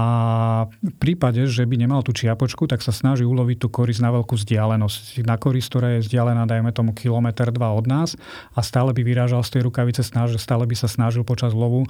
v 0.72 0.96
prípade, 1.04 1.44
že 1.52 1.68
by 1.68 1.76
nemal 1.76 2.00
tú 2.00 2.16
čiapočku, 2.16 2.64
tak 2.64 2.80
sa 2.80 2.96
snaží 2.96 3.28
uloviť 3.28 3.60
tú 3.60 3.68
korisť 3.68 4.08
na 4.08 4.16
veľkú 4.16 4.40
vzdialenosť. 4.40 5.20
Na 5.28 5.36
korisť, 5.36 5.68
ktorá 5.68 5.88
je 6.00 6.08
vzdialená, 6.08 6.48
dajme 6.48 6.72
tomu 6.72 6.96
kilometr, 6.96 7.52
dva 7.52 7.76
od 7.76 7.84
nás 7.84 8.16
a 8.56 8.64
stále 8.64 8.96
by 8.96 9.04
vyrážal 9.04 9.44
z 9.44 9.60
tej 9.60 9.62
rukavice, 9.68 10.00
snažil, 10.00 10.40
stále 10.40 10.64
by 10.64 10.80
sa 10.80 10.88
snažil 10.88 11.28
počas 11.28 11.52
lovu 11.52 11.84
e, 11.84 11.88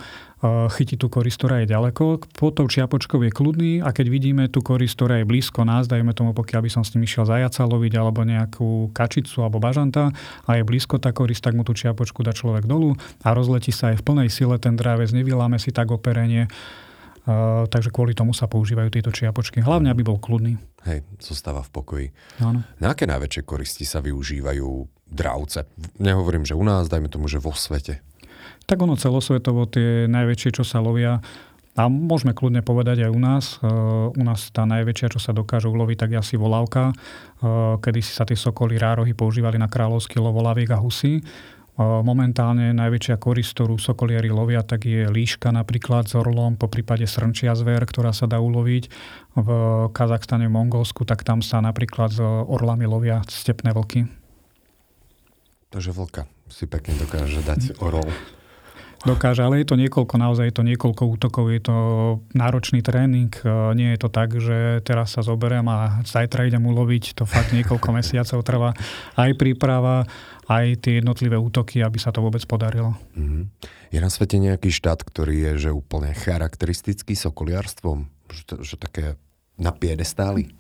chytiť 0.73 0.97
tú 0.97 1.13
korisť, 1.13 1.37
ktorá 1.37 1.55
je 1.61 1.67
ďaleko. 1.69 2.25
Pod 2.33 2.57
tou 2.57 2.65
čiapočkou 2.65 3.21
je 3.21 3.29
kľudný 3.29 3.73
a 3.85 3.93
keď 3.93 4.07
vidíme 4.09 4.43
tú 4.49 4.65
korisť, 4.65 4.93
ktorá 4.97 5.15
je 5.21 5.29
blízko 5.29 5.61
nás, 5.61 5.85
dajme 5.85 6.17
tomu, 6.17 6.33
pokiaľ 6.33 6.65
by 6.65 6.71
som 6.73 6.81
s 6.81 6.97
ním 6.97 7.05
išiel 7.05 7.29
zajaca 7.29 7.69
loviť 7.69 7.93
alebo 8.01 8.25
nejakú 8.25 8.97
kačicu 8.97 9.45
alebo 9.45 9.61
bažanta 9.61 10.09
a 10.49 10.57
je 10.57 10.65
blízko 10.65 10.97
tá 10.97 11.13
korisť, 11.13 11.47
tak 11.47 11.53
mu 11.53 11.61
tú 11.61 11.77
čiapočku 11.77 12.25
dá 12.25 12.33
človek 12.33 12.65
dolu 12.65 12.97
a 13.21 13.29
rozletí 13.37 13.69
sa 13.69 13.93
aj 13.93 14.01
v 14.01 14.05
plnej 14.09 14.29
sile 14.33 14.57
ten 14.57 14.73
drávec, 14.73 15.13
nevyláme 15.13 15.61
si 15.61 15.69
tak 15.69 15.93
operenie 15.93 16.49
takže 17.69 17.89
kvôli 17.89 18.13
tomu 18.13 18.31
sa 18.31 18.45
používajú 18.45 18.93
tieto 18.93 19.09
čiapočky. 19.09 19.65
Hlavne, 19.65 19.89
aby 19.89 20.05
bol 20.05 20.21
kľudný. 20.21 20.61
Hej, 20.85 21.01
zostáva 21.17 21.65
v 21.65 21.69
pokoji. 21.73 22.07
Áno. 22.39 22.61
Na 22.77 22.93
aké 22.93 23.09
najväčšie 23.09 23.41
koristi 23.43 23.83
sa 23.83 23.99
využívajú 24.05 24.69
dravce? 25.09 25.65
Nehovorím, 25.97 26.45
že 26.45 26.53
u 26.53 26.61
nás, 26.61 26.85
dajme 26.85 27.09
tomu, 27.09 27.25
že 27.25 27.41
vo 27.41 27.51
svete. 27.51 28.05
Tak 28.69 28.77
ono 28.81 28.93
celosvetovo 28.93 29.65
tie 29.65 30.05
najväčšie, 30.05 30.49
čo 30.55 30.63
sa 30.65 30.81
lovia, 30.81 31.21
a 31.75 31.91
môžeme 31.91 32.31
kľudne 32.31 32.63
povedať 32.63 33.03
aj 33.03 33.11
u 33.11 33.19
nás. 33.19 33.59
U 34.15 34.23
nás 34.23 34.47
tá 34.55 34.63
najväčšia, 34.63 35.11
čo 35.11 35.19
sa 35.19 35.35
dokáže 35.35 35.67
uloviť, 35.67 35.97
tak 35.99 36.09
je 36.15 36.23
asi 36.23 36.35
volávka. 36.39 36.95
Kedy 37.83 37.99
si 37.99 38.15
sa 38.15 38.23
tie 38.23 38.39
sokoly 38.39 38.79
rárohy 38.79 39.11
používali 39.11 39.59
na 39.59 39.67
kráľovský 39.67 40.23
lovolaviek 40.23 40.71
a 40.71 40.79
husy. 40.79 41.19
Momentálne 41.75 42.71
najväčšia 42.71 43.19
korist, 43.19 43.51
ktorú 43.51 43.75
sokoliari 43.75 44.31
lovia, 44.31 44.63
tak 44.63 44.87
je 44.87 45.11
líška 45.11 45.51
napríklad 45.51 46.07
s 46.07 46.15
orlom, 46.15 46.55
po 46.55 46.71
prípade 46.71 47.03
srnčia 47.03 47.51
zver, 47.51 47.83
ktorá 47.83 48.15
sa 48.15 48.31
dá 48.31 48.39
uloviť. 48.39 48.87
V 49.35 49.49
Kazachstane, 49.91 50.47
v 50.47 50.55
Mongolsku, 50.55 51.03
tak 51.03 51.27
tam 51.27 51.43
sa 51.43 51.59
napríklad 51.59 52.15
s 52.15 52.23
orlami 52.23 52.87
lovia 52.87 53.19
stepné 53.27 53.75
vlky. 53.75 54.07
Takže 55.67 55.91
vlka 55.91 56.23
si 56.47 56.63
pekne 56.63 56.95
dokáže 56.95 57.43
dať 57.43 57.83
orol 57.83 58.07
dokáže, 59.05 59.45
ale 59.45 59.61
je 59.61 59.69
to 59.69 59.77
niekoľko, 59.77 60.15
naozaj 60.17 60.49
je 60.49 60.55
to 60.57 60.63
niekoľko 60.65 61.03
útokov, 61.05 61.45
je 61.53 61.61
to 61.61 61.77
náročný 62.33 62.81
tréning, 62.81 63.29
e, 63.29 63.45
nie 63.77 63.93
je 63.93 63.99
to 64.01 64.09
tak, 64.09 64.33
že 64.35 64.81
teraz 64.81 65.13
sa 65.13 65.21
zoberiem 65.21 65.65
a 65.69 66.01
zajtra 66.03 66.49
idem 66.49 66.65
uloviť, 66.65 67.15
to 67.15 67.23
fakt 67.29 67.53
niekoľko 67.53 67.89
mesiacov 67.93 68.41
trvá 68.41 68.73
aj 69.15 69.31
príprava, 69.37 70.03
aj 70.49 70.81
tie 70.81 70.99
jednotlivé 70.99 71.37
útoky, 71.37 71.85
aby 71.85 71.97
sa 72.01 72.09
to 72.09 72.25
vôbec 72.25 72.41
podarilo. 72.49 72.97
Mm-hmm. 73.13 73.43
Je 73.93 73.99
na 74.01 74.09
svete 74.09 74.41
nejaký 74.41 74.73
štát, 74.73 75.05
ktorý 75.05 75.53
je 75.53 75.69
že 75.69 75.71
úplne 75.71 76.11
charakteristický 76.11 77.13
sokoliarstvom? 77.13 78.09
Že, 78.29 78.43
že 78.65 78.75
také 78.75 79.05
na 79.55 79.71
piedestáli? 79.71 80.51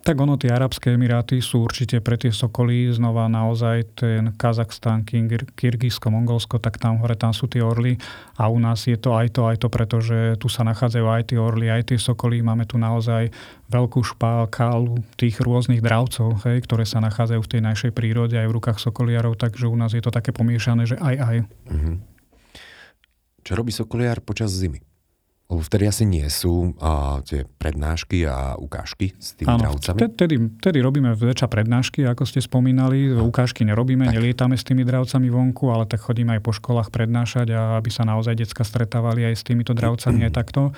Tak 0.00 0.16
ono, 0.16 0.40
tie 0.40 0.48
Arabské 0.48 0.96
Emiráty 0.96 1.44
sú 1.44 1.60
určite 1.60 2.00
pre 2.00 2.16
tie 2.16 2.32
sokoly 2.32 2.88
znova 2.88 3.28
naozaj 3.28 4.00
ten 4.00 4.32
Kazachstan, 4.32 5.04
Kyrgyzsko, 5.04 6.08
Mongolsko, 6.08 6.56
tak 6.56 6.80
tam 6.80 7.04
hore 7.04 7.20
tam 7.20 7.36
sú 7.36 7.52
tie 7.52 7.60
orly 7.60 8.00
a 8.40 8.48
u 8.48 8.56
nás 8.56 8.88
je 8.88 8.96
to 8.96 9.12
aj 9.12 9.36
to, 9.36 9.44
aj 9.44 9.56
to, 9.60 9.68
pretože 9.68 10.40
tu 10.40 10.48
sa 10.48 10.64
nachádzajú 10.64 11.04
aj 11.04 11.22
tie 11.28 11.38
orly, 11.38 11.68
aj 11.68 11.92
tie 11.92 11.98
sokoly. 12.00 12.40
Máme 12.40 12.64
tu 12.64 12.80
naozaj 12.80 13.28
veľkú 13.68 14.00
špálkálu 14.00 15.04
tých 15.20 15.36
rôznych 15.44 15.84
dravcov, 15.84 16.48
hej, 16.48 16.64
ktoré 16.64 16.88
sa 16.88 17.04
nachádzajú 17.04 17.40
v 17.44 17.50
tej 17.52 17.60
našej 17.60 17.92
prírode 17.92 18.40
aj 18.40 18.48
v 18.48 18.56
rukách 18.56 18.80
sokoliarov, 18.80 19.36
takže 19.36 19.68
u 19.68 19.76
nás 19.76 19.92
je 19.92 20.00
to 20.00 20.08
také 20.08 20.32
pomiešané, 20.32 20.88
že 20.88 20.96
aj 20.96 21.16
aj. 21.20 21.36
Mm-hmm. 21.68 21.96
Čo 23.44 23.52
robí 23.52 23.68
sokoliar 23.68 24.24
počas 24.24 24.48
zimy? 24.56 24.89
Lebo 25.50 25.66
vtedy 25.66 25.84
asi 25.90 26.06
nie 26.06 26.22
sú 26.30 26.78
a, 26.78 27.18
tie 27.26 27.42
prednášky 27.42 28.22
a 28.22 28.54
ukážky 28.54 29.18
s 29.18 29.34
tými 29.34 29.50
Áno, 29.50 29.74
dravcami? 29.74 29.98
Vtedy, 30.14 30.34
vtedy 30.62 30.78
robíme 30.78 31.10
väčšia 31.18 31.50
prednášky, 31.50 32.06
ako 32.06 32.22
ste 32.22 32.38
spomínali. 32.38 33.10
A. 33.10 33.18
Ukážky 33.18 33.66
nerobíme, 33.66 34.06
tak. 34.06 34.14
nelietame 34.14 34.54
s 34.54 34.62
tými 34.62 34.86
dravcami 34.86 35.26
vonku, 35.26 35.66
ale 35.74 35.90
tak 35.90 36.06
chodíme 36.06 36.38
aj 36.38 36.42
po 36.46 36.54
školách 36.54 36.94
prednášať, 36.94 37.50
a 37.50 37.82
aby 37.82 37.90
sa 37.90 38.06
naozaj 38.06 38.38
decka 38.38 38.62
stretávali 38.62 39.26
aj 39.26 39.34
s 39.34 39.42
týmito 39.42 39.74
dravcami 39.74 40.30
aj 40.30 40.32
takto. 40.38 40.70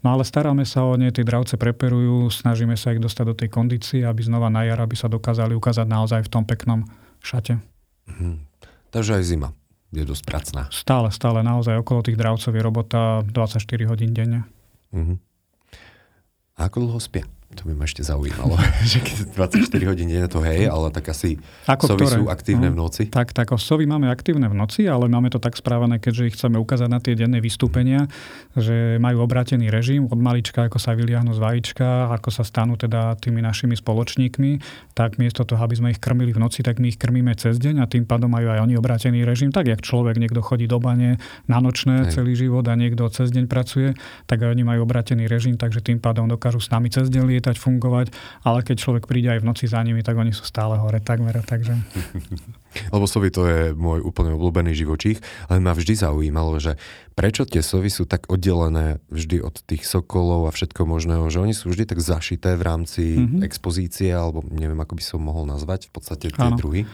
No 0.00 0.16
ale 0.16 0.24
staráme 0.24 0.64
sa 0.64 0.88
o 0.88 0.96
ne, 0.96 1.12
tie 1.12 1.20
dravce 1.20 1.60
preperujú, 1.60 2.32
snažíme 2.32 2.72
sa 2.80 2.96
ich 2.96 3.04
dostať 3.04 3.24
do 3.28 3.34
tej 3.36 3.48
kondície, 3.52 4.00
aby 4.00 4.24
znova 4.24 4.48
na 4.48 4.64
jar, 4.64 4.80
aby 4.80 4.96
sa 4.96 5.12
dokázali 5.12 5.52
ukázať 5.52 5.84
naozaj 5.84 6.24
v 6.24 6.32
tom 6.32 6.48
peknom 6.48 6.88
šate. 7.20 7.60
Mhm. 8.08 8.48
Takže 8.96 9.20
aj 9.20 9.24
zima 9.28 9.48
je 9.96 10.04
dosť 10.04 10.24
pracná. 10.28 10.62
Stále, 10.68 11.08
stále 11.08 11.40
naozaj 11.40 11.80
okolo 11.80 12.04
tých 12.04 12.20
dravcov 12.20 12.52
je 12.52 12.62
robota 12.62 13.24
24 13.24 13.62
hodín 13.88 14.12
denne. 14.12 14.44
Uh-huh. 14.92 15.16
A 16.56 16.68
ako 16.68 16.88
dlho 16.88 17.00
spia? 17.00 17.24
To 17.54 17.62
by 17.62 17.78
ma 17.78 17.86
ešte 17.86 18.02
zaujímalo, 18.02 18.58
že 18.90 18.98
keď 18.98 19.38
24 19.38 19.70
hodín 19.86 20.10
deň 20.10 20.26
to 20.26 20.42
hej, 20.42 20.66
ale 20.66 20.90
tak 20.90 21.14
asi 21.14 21.38
Ako 21.70 21.94
sovy 21.94 22.10
ktoré? 22.10 22.16
sú 22.18 22.22
aktívne 22.26 22.74
v 22.74 22.76
no, 22.76 22.90
noci. 22.90 23.06
Tak, 23.06 23.30
tak 23.30 23.54
sovy 23.54 23.86
máme 23.86 24.10
aktívne 24.10 24.50
v 24.50 24.58
noci, 24.58 24.90
ale 24.90 25.06
máme 25.06 25.30
to 25.30 25.38
tak 25.38 25.54
správané, 25.54 26.02
keďže 26.02 26.22
ich 26.26 26.34
chceme 26.34 26.58
ukázať 26.58 26.88
na 26.90 26.98
tie 26.98 27.14
denné 27.14 27.38
vystúpenia, 27.38 28.10
že 28.58 28.98
majú 28.98 29.22
obratený 29.22 29.70
režim 29.70 30.10
od 30.10 30.18
malička, 30.18 30.66
ako 30.66 30.82
sa 30.82 30.98
vyliahnu 30.98 31.38
z 31.38 31.40
vajíčka, 31.40 32.10
ako 32.18 32.34
sa 32.34 32.42
stanú 32.42 32.74
teda 32.74 33.14
tými 33.22 33.38
našimi 33.38 33.78
spoločníkmi, 33.78 34.58
tak 34.98 35.22
miesto 35.22 35.46
toho, 35.46 35.62
aby 35.62 35.78
sme 35.78 35.88
ich 35.94 36.02
krmili 36.02 36.34
v 36.34 36.42
noci, 36.42 36.66
tak 36.66 36.82
my 36.82 36.90
ich 36.90 36.98
krmíme 36.98 37.30
cez 37.38 37.62
deň 37.62 37.78
a 37.78 37.86
tým 37.86 38.10
pádom 38.10 38.26
majú 38.26 38.50
aj 38.50 38.66
oni 38.66 38.74
obratený 38.74 39.22
režim. 39.22 39.54
Tak, 39.54 39.70
jak 39.70 39.86
človek, 39.86 40.18
niekto 40.18 40.42
chodí 40.42 40.66
do 40.66 40.82
bane 40.82 41.22
na 41.46 41.62
nočné 41.62 42.10
hej. 42.10 42.18
celý 42.18 42.34
život 42.34 42.66
a 42.66 42.74
niekto 42.74 43.06
cez 43.06 43.30
deň 43.30 43.46
pracuje, 43.46 43.94
tak 44.26 44.42
aj 44.42 44.50
oni 44.50 44.66
majú 44.66 44.82
obratený 44.82 45.30
režim, 45.30 45.54
takže 45.54 45.78
tým 45.78 46.02
pádom 46.02 46.26
dokážu 46.26 46.58
s 46.58 46.74
nami 46.74 46.90
cez 46.90 47.06
deň 47.06 47.35
lietať, 47.36 47.56
fungovať, 47.60 48.16
ale 48.42 48.64
keď 48.64 48.76
človek 48.80 49.04
príde 49.04 49.28
aj 49.28 49.44
v 49.44 49.48
noci 49.48 49.68
za 49.68 49.84
nimi, 49.84 50.00
tak 50.00 50.16
oni 50.16 50.32
sú 50.32 50.48
stále 50.48 50.80
hore 50.80 51.04
takmer, 51.04 51.36
takže... 51.44 51.76
Lebo 52.94 53.08
sovy 53.08 53.32
to 53.32 53.48
je 53.48 53.60
môj 53.72 54.04
úplne 54.04 54.36
obľúbený 54.36 54.76
živočích, 54.76 55.20
ale 55.48 55.64
ma 55.64 55.72
vždy 55.72 55.96
zaujímalo, 55.96 56.60
že 56.60 56.76
prečo 57.16 57.48
tie 57.48 57.64
sovy 57.64 57.88
sú 57.88 58.04
tak 58.04 58.28
oddelené 58.28 59.00
vždy 59.08 59.40
od 59.40 59.64
tých 59.64 59.88
sokolov 59.88 60.44
a 60.44 60.52
všetko 60.52 60.84
možného, 60.84 61.24
že 61.32 61.40
oni 61.40 61.56
sú 61.56 61.72
vždy 61.72 61.88
tak 61.88 62.04
zašité 62.04 62.52
v 62.52 62.62
rámci 62.68 63.16
mm-hmm. 63.16 63.40
expozície, 63.48 64.12
alebo 64.12 64.44
neviem, 64.52 64.76
ako 64.76 64.92
by 64.92 65.04
som 65.04 65.24
mohol 65.24 65.48
nazvať 65.48 65.88
v 65.88 65.92
podstate 65.96 66.28
tie 66.28 66.48
ano. 66.52 66.60
druhy. 66.60 66.84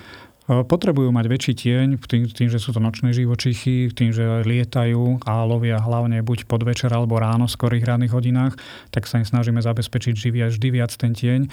Potrebujú 0.43 1.15
mať 1.15 1.27
väčší 1.31 1.53
tieň 1.55 1.89
tým, 2.03 2.27
tým, 2.27 2.49
že 2.51 2.59
sú 2.59 2.75
to 2.75 2.83
nočné 2.83 3.15
živočichy, 3.15 3.95
tým, 3.95 4.11
že 4.11 4.43
lietajú 4.43 5.23
a 5.23 5.47
lovia 5.47 5.79
hlavne 5.79 6.19
buď 6.19 6.51
podvečer 6.51 6.91
alebo 6.91 7.23
ráno 7.23 7.47
v 7.47 7.55
skorých 7.55 7.87
ranných 7.87 8.11
hodinách, 8.11 8.59
tak 8.91 9.07
sa 9.07 9.23
im 9.23 9.27
snažíme 9.27 9.63
zabezpečiť 9.63 10.15
živý 10.19 10.43
vždy 10.51 10.69
viac 10.75 10.91
ten 10.99 11.15
tieň. 11.15 11.47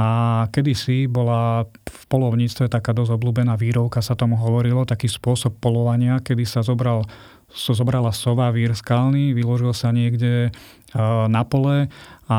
A 0.00 0.08
kedysi 0.48 1.04
bola 1.04 1.68
v 1.68 2.02
polovníctve 2.08 2.72
taká 2.72 2.96
dosť 2.96 3.20
obľúbená 3.20 3.60
výrovka, 3.60 4.00
sa 4.00 4.16
tomu 4.16 4.40
hovorilo, 4.40 4.88
taký 4.88 5.12
spôsob 5.12 5.60
polovania, 5.60 6.24
kedy 6.24 6.48
sa 6.48 6.64
zobral 6.64 7.04
so 7.50 7.74
zobrala 7.74 8.14
sova 8.14 8.50
vír 8.54 8.72
skalný, 8.74 9.34
vyložil 9.34 9.74
sa 9.74 9.90
niekde 9.90 10.54
na 11.30 11.42
pole 11.46 11.86
a 12.26 12.38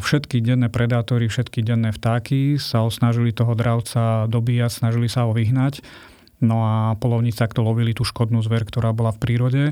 všetky 0.00 0.40
denné 0.44 0.68
predátory, 0.68 1.28
všetky 1.28 1.64
denné 1.64 1.92
vtáky 1.92 2.60
sa 2.60 2.84
osnažili 2.84 3.32
toho 3.32 3.56
dravca 3.56 4.28
dobíjať, 4.28 4.84
snažili 4.84 5.08
sa 5.08 5.28
ho 5.28 5.32
vyhnať 5.32 5.80
No 6.36 6.60
a 6.68 6.74
polovníci 7.00 7.40
takto 7.40 7.64
lovili 7.64 7.96
tú 7.96 8.04
škodnú 8.04 8.44
zver, 8.44 8.68
ktorá 8.68 8.92
bola 8.92 9.08
v 9.08 9.20
prírode. 9.24 9.62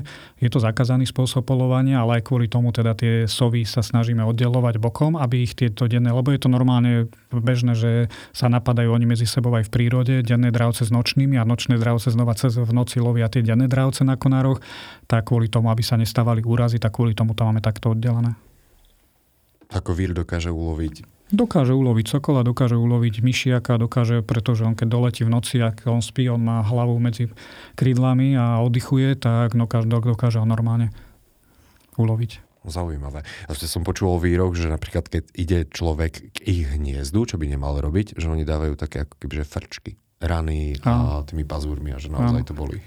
Je 0.41 0.49
to 0.49 0.57
zakázaný 0.57 1.05
spôsob 1.05 1.45
polovania, 1.45 2.01
ale 2.01 2.17
aj 2.17 2.25
kvôli 2.25 2.49
tomu 2.49 2.73
teda 2.73 2.97
tie 2.97 3.29
sovy 3.29 3.69
sa 3.69 3.85
snažíme 3.85 4.25
oddelovať 4.25 4.81
bokom, 4.81 5.13
aby 5.13 5.45
ich 5.45 5.53
tieto 5.53 5.85
denné, 5.85 6.09
lebo 6.09 6.33
je 6.33 6.41
to 6.41 6.49
normálne 6.49 7.05
bežné, 7.29 7.77
že 7.77 7.91
sa 8.33 8.49
napadajú 8.49 8.89
oni 8.89 9.05
medzi 9.05 9.29
sebou 9.29 9.53
aj 9.53 9.69
v 9.69 9.73
prírode, 9.77 10.13
denné 10.25 10.49
dravce 10.49 10.89
s 10.89 10.89
nočnými 10.89 11.37
a 11.37 11.45
nočné 11.45 11.77
dravce 11.77 12.09
znova 12.09 12.33
cez 12.33 12.57
v 12.57 12.71
noci 12.73 12.97
lovia 12.97 13.29
tie 13.29 13.45
denné 13.45 13.69
dravce 13.69 14.01
na 14.01 14.17
konároch, 14.17 14.57
tak 15.05 15.29
kvôli 15.29 15.53
tomu, 15.53 15.69
aby 15.69 15.85
sa 15.85 16.01
nestávali 16.01 16.41
úrazy, 16.41 16.81
tak 16.81 16.97
kvôli 16.97 17.13
tomu 17.13 17.37
to 17.37 17.45
máme 17.45 17.61
takto 17.61 17.93
oddelené. 17.93 18.33
Ako 19.75 19.91
vír 19.91 20.15
dokáže 20.15 20.55
uloviť 20.55 21.15
Dokáže 21.25 21.73
uloviť 21.73 22.05
sokola, 22.05 22.45
dokáže 22.45 22.77
uloviť 22.77 23.25
myšiaka, 23.25 23.81
dokáže, 23.81 24.21
pretože 24.21 24.61
on 24.61 24.77
keď 24.77 24.87
doletí 24.93 25.21
v 25.25 25.33
noci, 25.33 25.57
ak 25.57 25.89
on 25.89 26.05
spí, 26.05 26.29
on 26.29 26.37
má 26.37 26.61
hlavu 26.61 27.01
medzi 27.01 27.33
krídlami 27.73 28.37
a 28.37 28.61
oddychuje, 28.61 29.17
tak 29.17 29.57
dokáže, 29.57 29.89
dokáže 29.89 30.37
ho 30.37 30.45
normálne 30.45 30.93
uloviť. 31.97 32.45
Zaujímavé. 32.65 33.25
Ja 33.49 33.53
som 33.57 33.81
počul 33.81 34.13
výrok, 34.21 34.53
že 34.53 34.69
napríklad 34.69 35.09
keď 35.09 35.23
ide 35.33 35.59
človek 35.65 36.29
k 36.33 36.37
ich 36.45 36.65
hniezdu, 36.69 37.25
čo 37.25 37.41
by 37.41 37.49
nemal 37.49 37.77
robiť, 37.77 38.17
že 38.17 38.29
oni 38.29 38.45
dávajú 38.45 38.77
také 38.77 39.05
ako 39.05 39.17
kebyže 39.21 39.45
frčky, 39.49 39.97
rany 40.21 40.77
a, 40.85 41.21
a 41.21 41.25
tými 41.25 41.45
pazúrmi 41.45 41.93
a 41.93 41.97
že 41.97 42.13
naozaj 42.13 42.41
a. 42.41 42.47
to 42.49 42.53
boli. 42.53 42.77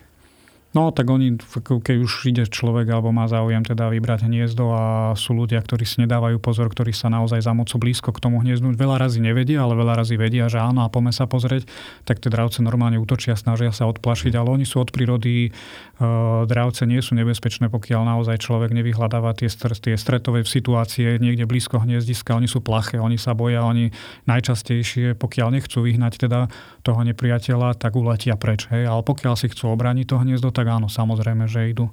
No 0.77 0.93
tak 0.93 1.09
oni, 1.09 1.41
keď 1.65 1.97
už 1.97 2.29
ide 2.29 2.45
človek 2.45 2.93
alebo 2.93 3.09
má 3.09 3.25
záujem 3.25 3.65
teda 3.65 3.89
vybrať 3.89 4.29
hniezdo 4.29 4.69
a 4.69 4.85
sú 5.17 5.33
ľudia, 5.33 5.65
ktorí 5.65 5.89
si 5.89 6.05
nedávajú 6.05 6.37
pozor, 6.45 6.69
ktorí 6.69 6.93
sa 6.93 7.09
naozaj 7.09 7.41
zamocú 7.41 7.81
blízko 7.81 8.13
k 8.13 8.21
tomu 8.21 8.45
hniezdu, 8.45 8.77
veľa 8.77 9.01
razy 9.01 9.25
nevedia, 9.25 9.65
ale 9.65 9.73
veľa 9.73 10.05
razy 10.05 10.21
vedia, 10.21 10.45
že 10.53 10.61
áno 10.61 10.85
a 10.85 10.93
poďme 10.93 11.17
sa 11.17 11.25
pozrieť, 11.25 11.65
tak 12.05 12.21
tie 12.21 12.29
dravce 12.29 12.61
normálne 12.61 13.01
útočia, 13.01 13.33
snažia 13.33 13.73
sa 13.73 13.89
odplašiť, 13.89 14.37
ale 14.37 14.61
oni 14.61 14.69
sú 14.69 14.85
od 14.85 14.93
prírody, 14.93 15.57
uh, 16.05 16.45
dravce 16.45 16.85
nie 16.85 17.01
sú 17.01 17.17
nebezpečné, 17.17 17.73
pokiaľ 17.73 18.05
naozaj 18.05 18.37
človek 18.37 18.77
nevyhľadáva 18.77 19.33
tie, 19.41 19.49
tie 19.49 19.97
stretové 19.97 20.45
situácie 20.45 21.17
niekde 21.17 21.49
blízko 21.49 21.81
hniezdiska, 21.81 22.37
oni 22.37 22.45
sú 22.45 22.61
plaché, 22.61 23.01
oni 23.01 23.17
sa 23.17 23.33
boja, 23.33 23.65
oni 23.65 23.89
najčastejšie, 24.29 25.17
pokiaľ 25.17 25.49
nechcú 25.49 25.81
vyhnať 25.81 26.29
teda 26.29 26.53
toho 26.85 27.01
nepriateľa, 27.09 27.81
tak 27.81 27.97
uletia 27.97 28.37
preč. 28.37 28.69
Hej? 28.69 28.85
Ale 28.85 29.01
pokiaľ 29.01 29.33
si 29.41 29.49
chcú 29.49 29.73
obrániť 29.73 30.07
to 30.13 30.17
hniezdo, 30.21 30.49
tak 30.59 30.67
áno, 30.67 30.91
samozrejme, 30.91 31.47
že 31.47 31.71
idú 31.71 31.87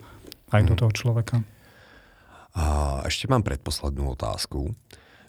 aj 0.49 0.65
do 0.65 0.73
mhm. 0.73 0.79
toho 0.81 0.91
človeka. 0.97 1.35
A 2.57 2.65
ešte 3.05 3.29
mám 3.29 3.45
predposlednú 3.45 4.17
otázku. 4.17 4.73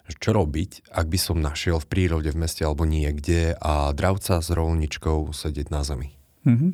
Čo 0.07 0.31
robiť, 0.33 0.89
ak 0.89 1.05
by 1.05 1.19
som 1.19 1.37
našiel 1.37 1.77
v 1.83 1.89
prírode, 1.91 2.31
v 2.31 2.39
meste 2.39 2.63
alebo 2.65 2.87
niekde 2.87 3.59
a 3.59 3.91
dravca 3.91 4.41
s 4.41 4.49
rolničkou 4.49 5.35
sedieť 5.35 5.67
na 5.69 5.83
zemi? 5.83 6.16
Mm-hmm. 6.47 6.69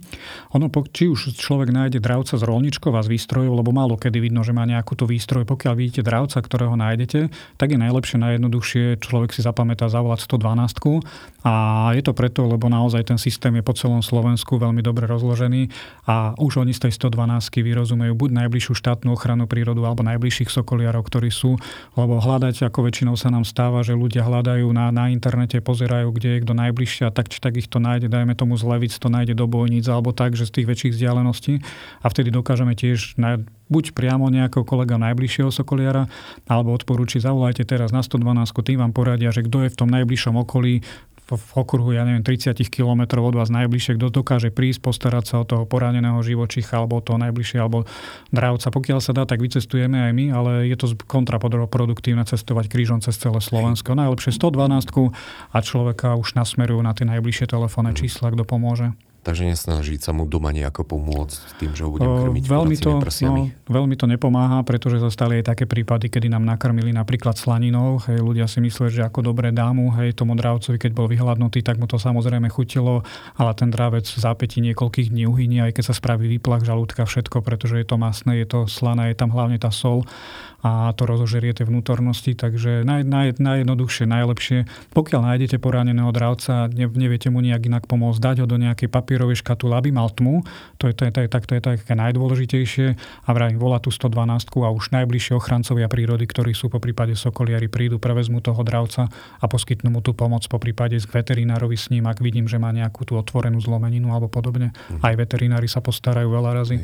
Ono, 0.54 0.70
či 0.94 1.10
už 1.10 1.34
človek 1.34 1.74
nájde 1.74 1.98
dravca 1.98 2.38
z 2.38 2.44
rolničkov 2.46 2.94
z 3.02 3.10
výstrojov, 3.10 3.58
lebo 3.58 3.74
málo 3.74 3.98
kedy 3.98 4.22
vidno, 4.22 4.46
že 4.46 4.54
má 4.54 4.70
nejakú 4.70 4.94
tú 4.94 5.10
výstroj. 5.10 5.50
Pokiaľ 5.50 5.74
vidíte 5.74 6.06
dravca, 6.06 6.38
ktorého 6.40 6.78
nájdete, 6.78 7.34
tak 7.58 7.74
je 7.74 7.80
najlepšie, 7.82 8.22
najjednoduchšie, 8.22 9.02
človek 9.02 9.34
si 9.34 9.42
zapamätá 9.42 9.90
zavolať 9.90 10.30
112 10.30 11.02
a 11.44 11.54
je 11.98 12.02
to 12.06 12.14
preto, 12.14 12.46
lebo 12.46 12.70
naozaj 12.70 13.10
ten 13.10 13.20
systém 13.20 13.52
je 13.58 13.64
po 13.66 13.74
celom 13.74 14.00
Slovensku 14.00 14.62
veľmi 14.62 14.80
dobre 14.80 15.10
rozložený 15.10 15.74
a 16.08 16.38
už 16.38 16.64
oni 16.64 16.72
z 16.72 16.88
tej 16.88 17.10
112 17.10 17.50
vyrozumejú 17.66 18.14
buď 18.16 18.30
najbližšiu 18.46 18.74
štátnu 18.78 19.12
ochranu 19.12 19.50
prírodu 19.50 19.82
alebo 19.84 20.06
najbližších 20.06 20.54
sokoliarov, 20.54 21.04
ktorí 21.10 21.34
sú, 21.34 21.58
lebo 21.98 22.22
hľadať, 22.22 22.70
ako 22.70 22.88
väčšinou 22.88 23.16
sa 23.18 23.34
nám 23.34 23.44
stáva, 23.44 23.82
že 23.82 23.98
ľudia 23.98 24.24
hľadajú 24.24 24.70
na, 24.72 24.94
na 24.94 25.10
internete, 25.10 25.60
pozerajú, 25.60 26.14
kde 26.14 26.40
je 26.40 26.42
kto 26.48 26.54
najbližšie 26.54 27.04
a 27.10 27.12
tak 27.12 27.28
či 27.28 27.42
tak 27.42 27.58
ich 27.58 27.68
to 27.68 27.82
nájde, 27.82 28.08
dajme 28.08 28.38
tomu 28.38 28.56
z 28.56 28.64
Levic, 28.64 28.94
to 28.96 29.12
nájde 29.12 29.36
do 29.36 29.50
spojníc 29.64 29.88
alebo 29.88 30.12
tak, 30.12 30.36
že 30.36 30.44
z 30.44 30.60
tých 30.60 30.68
väčších 30.68 30.94
vzdialeností 31.00 31.64
a 32.04 32.12
vtedy 32.12 32.36
dokážeme 32.36 32.76
tiež 32.76 33.16
na, 33.16 33.40
buď 33.72 33.96
priamo 33.96 34.28
nejakého 34.28 34.68
kolega 34.68 35.00
najbližšieho 35.00 35.56
sokoliara, 35.56 36.12
alebo 36.52 36.76
odporúčiť, 36.76 37.24
zavolajte 37.24 37.64
teraz 37.64 37.96
na 37.96 38.04
112, 38.04 38.52
tým 38.52 38.84
vám 38.84 38.92
poradia, 38.92 39.32
že 39.32 39.48
kto 39.48 39.64
je 39.64 39.72
v 39.72 39.80
tom 39.80 39.88
najbližšom 39.88 40.36
okolí, 40.44 40.84
v 41.24 41.52
okruhu, 41.56 41.96
ja 41.96 42.04
neviem, 42.04 42.20
30 42.20 42.60
km 42.68 43.24
od 43.24 43.40
vás 43.40 43.48
najbližšie, 43.48 43.96
kto 43.96 44.12
dokáže 44.12 44.52
prísť, 44.52 44.84
postarať 44.84 45.24
sa 45.24 45.36
o 45.40 45.48
toho 45.48 45.64
poraneného 45.64 46.20
živočicha 46.20 46.84
alebo 46.84 47.00
toho 47.00 47.16
najbližšie, 47.16 47.64
alebo 47.64 47.88
dravca. 48.36 48.68
Pokiaľ 48.68 49.00
sa 49.00 49.16
dá, 49.16 49.24
tak 49.24 49.40
vycestujeme 49.40 50.12
aj 50.12 50.12
my, 50.12 50.26
ale 50.36 50.52
je 50.68 50.76
to 50.76 50.92
kontraproduktívne 51.08 52.28
cestovať 52.28 52.68
krížom 52.68 53.00
cez 53.00 53.16
celé 53.16 53.40
Slovensko. 53.40 53.96
Najlepšie 53.96 54.36
112 54.36 55.16
a 55.56 55.58
človeka 55.64 56.20
už 56.20 56.36
nasmerujú 56.36 56.84
na 56.84 56.92
tie 56.92 57.08
najbližšie 57.08 57.48
telefónne 57.48 57.96
čísla, 57.96 58.36
kto 58.36 58.44
pomôže. 58.44 58.92
Takže 59.24 59.48
nesnažiť 59.56 60.04
sa 60.04 60.12
mu 60.12 60.28
doma 60.28 60.52
nejako 60.52 60.84
pomôcť 60.84 61.56
tým, 61.56 61.72
že 61.72 61.88
ho 61.88 61.96
budem 61.96 62.12
krmiť 62.28 62.44
veľmi 62.44 62.76
to, 62.76 63.00
no, 63.24 63.48
veľmi 63.72 63.96
to 63.96 64.06
nepomáha, 64.12 64.60
pretože 64.68 65.00
zostali 65.00 65.40
aj 65.40 65.56
také 65.56 65.64
prípady, 65.64 66.12
kedy 66.12 66.28
nám 66.28 66.44
nakrmili 66.44 66.92
napríklad 66.92 67.40
slaninou. 67.40 68.04
Hej, 68.04 68.20
ľudia 68.20 68.52
si 68.52 68.60
myslia, 68.60 68.92
že 68.92 69.02
ako 69.08 69.32
dobré 69.32 69.56
dámu, 69.56 69.96
hej, 69.96 70.12
tomu 70.12 70.36
dravcovi, 70.36 70.76
keď 70.76 70.92
bol 70.92 71.08
vyhľadnutý, 71.08 71.64
tak 71.64 71.80
mu 71.80 71.88
to 71.88 71.96
samozrejme 71.96 72.52
chutilo, 72.52 73.08
ale 73.40 73.56
ten 73.56 73.72
drávec 73.72 74.04
v 74.04 74.20
zápäti 74.20 74.60
niekoľkých 74.60 75.16
dní 75.16 75.24
uhyní, 75.24 75.64
aj 75.64 75.80
keď 75.80 75.84
sa 75.88 75.96
spraví 75.96 76.28
výplach 76.28 76.68
žalúdka, 76.68 77.08
všetko, 77.08 77.40
pretože 77.48 77.80
je 77.80 77.88
to 77.88 77.96
masné, 77.96 78.44
je 78.44 78.48
to 78.52 78.60
slané, 78.68 79.16
je 79.16 79.18
tam 79.24 79.32
hlavne 79.32 79.56
tá 79.56 79.72
sol 79.72 80.04
a 80.64 80.96
to 80.96 81.04
rozožerie 81.04 81.52
tie 81.52 81.68
vnútornosti, 81.68 82.40
takže 82.40 82.88
naj, 82.88 83.04
naj, 83.04 83.36
najjednoduchšie, 83.36 84.08
najlepšie. 84.08 84.60
Pokiaľ 84.96 85.22
nájdete 85.36 85.60
poraneného 85.60 86.08
dravca, 86.16 86.72
ne, 86.72 86.88
neviete 86.88 87.28
mu 87.28 87.44
nejak 87.44 87.68
inak 87.68 87.84
pomôcť, 87.84 88.20
dať 88.24 88.36
ho 88.44 88.48
do 88.48 88.56
nejakej 88.56 88.88
papierovej 89.14 89.46
škatule, 89.46 89.78
aby 89.78 89.94
mal 89.94 90.10
tmu, 90.10 90.42
to 90.82 90.90
je, 90.90 90.98
to 90.98 91.06
je, 91.06 91.12
to 91.14 91.20
je, 91.22 91.28
tak, 91.30 91.46
to 91.46 91.54
je 91.54 91.62
také 91.62 91.94
najdôležitejšie 91.94 92.98
a 92.98 93.30
vravím, 93.30 93.62
volá 93.62 93.78
tú 93.78 93.94
112 93.94 94.50
a 94.66 94.70
už 94.74 94.90
najbližšie 94.90 95.38
ochrancovia 95.38 95.86
prírody, 95.86 96.26
ktorí 96.26 96.58
sú 96.58 96.74
po 96.74 96.82
prípade 96.82 97.14
sokoliari, 97.14 97.70
prídu, 97.70 98.02
prevezmu 98.02 98.42
toho 98.42 98.66
dravca 98.66 99.14
a 99.38 99.46
poskytnú 99.46 99.94
mu 99.94 100.02
tú 100.02 100.18
pomoc 100.18 100.42
po 100.50 100.58
prípade 100.58 100.98
k 100.98 101.14
veterinárovi 101.14 101.78
s 101.78 101.94
ním, 101.94 102.10
ak 102.10 102.26
vidím, 102.26 102.50
že 102.50 102.58
má 102.58 102.74
nejakú 102.74 103.06
tú 103.06 103.14
otvorenú 103.22 103.62
zlomeninu 103.62 104.10
alebo 104.10 104.34
podobne. 104.34 104.74
Mhm. 104.90 105.06
Aj 105.06 105.14
veterinári 105.14 105.70
sa 105.70 105.86
postarajú 105.86 106.34
veľa 106.34 106.58
razy. 106.58 106.82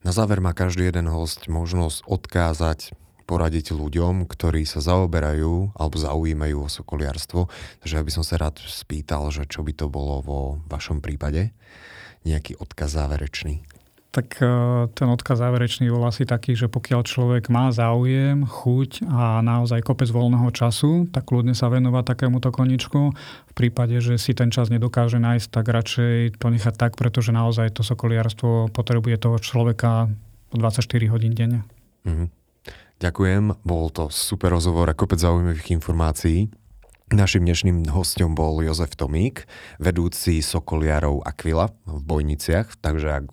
Na 0.00 0.16
záver 0.16 0.40
má 0.40 0.56
každý 0.56 0.88
jeden 0.88 1.12
host 1.12 1.44
možnosť 1.46 2.08
odkázať, 2.08 2.96
poradiť 3.32 3.72
ľuďom, 3.72 4.28
ktorí 4.28 4.68
sa 4.68 4.84
zaoberajú 4.84 5.72
alebo 5.72 5.96
zaujímajú 5.96 6.68
o 6.68 6.68
sokoliarstvo. 6.68 7.48
Takže 7.80 7.96
ja 7.96 8.04
by 8.04 8.12
som 8.12 8.20
sa 8.20 8.36
rád 8.36 8.60
spýtal, 8.60 9.32
že 9.32 9.48
čo 9.48 9.64
by 9.64 9.72
to 9.72 9.88
bolo 9.88 10.20
vo 10.20 10.40
vašom 10.68 11.00
prípade. 11.00 11.56
Nejaký 12.28 12.60
odkaz 12.60 12.92
záverečný 13.00 13.64
tak 14.12 14.36
e, 14.44 14.46
ten 14.92 15.08
odkaz 15.08 15.40
záverečný 15.40 15.88
bol 15.88 16.04
asi 16.04 16.28
taký, 16.28 16.52
že 16.52 16.68
pokiaľ 16.68 17.00
človek 17.00 17.48
má 17.48 17.72
záujem, 17.72 18.44
chuť 18.44 19.08
a 19.08 19.40
naozaj 19.40 19.80
kopec 19.80 20.12
voľného 20.12 20.52
času, 20.52 21.08
tak 21.08 21.32
kľudne 21.32 21.56
sa 21.56 21.72
venovať 21.72 22.12
takémuto 22.12 22.52
koničku. 22.52 23.16
V 23.48 23.52
prípade, 23.56 23.96
že 24.04 24.20
si 24.20 24.36
ten 24.36 24.52
čas 24.52 24.68
nedokáže 24.68 25.16
nájsť, 25.16 25.48
tak 25.48 25.64
radšej 25.64 26.36
to 26.36 26.46
nechať 26.52 26.74
tak, 26.76 27.00
pretože 27.00 27.32
naozaj 27.32 27.72
to 27.72 27.80
sokoliarstvo 27.80 28.68
potrebuje 28.76 29.16
toho 29.16 29.40
človeka 29.40 30.12
24 30.52 30.84
hodín 31.08 31.32
denne. 31.32 31.64
Mm-hmm. 32.04 32.41
Ďakujem, 33.02 33.66
bol 33.66 33.90
to 33.90 34.14
super 34.14 34.54
rozhovor 34.54 34.86
a 34.86 34.94
kopec 34.94 35.18
zaujímavých 35.18 35.74
informácií. 35.74 36.46
Našim 37.10 37.42
dnešným 37.42 37.90
hostom 37.90 38.38
bol 38.38 38.62
Jozef 38.62 38.94
Tomík, 38.94 39.42
vedúci 39.82 40.38
Sokoliarov 40.38 41.26
Aquila 41.26 41.74
v 41.82 41.98
Bojniciach, 41.98 42.78
takže 42.78 43.10
ak 43.10 43.24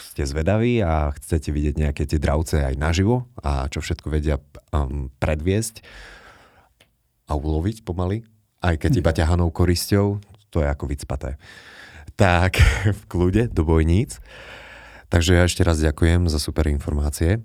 ste 0.00 0.24
zvedaví 0.24 0.80
a 0.80 1.12
chcete 1.12 1.52
vidieť 1.52 1.76
nejaké 1.76 2.08
tie 2.08 2.16
dravce 2.16 2.64
aj 2.64 2.80
naživo 2.80 3.28
a 3.44 3.68
čo 3.68 3.84
všetko 3.84 4.08
vedia 4.08 4.40
um, 4.72 5.12
predviesť 5.20 5.84
a 7.28 7.36
uloviť 7.36 7.84
pomaly, 7.84 8.24
aj 8.64 8.80
keď 8.80 8.92
iba 8.96 9.12
ťahanou 9.12 9.52
korisťou, 9.52 10.24
to 10.48 10.64
je 10.64 10.72
ako 10.72 10.88
vycpaté. 10.88 11.36
Tak 12.16 12.56
v 12.96 13.02
kľude 13.12 13.52
do 13.52 13.60
bojníc. 13.68 14.24
Takže 15.12 15.36
ja 15.36 15.44
ešte 15.44 15.60
raz 15.68 15.76
ďakujem 15.84 16.32
za 16.32 16.40
super 16.40 16.64
informácie. 16.72 17.44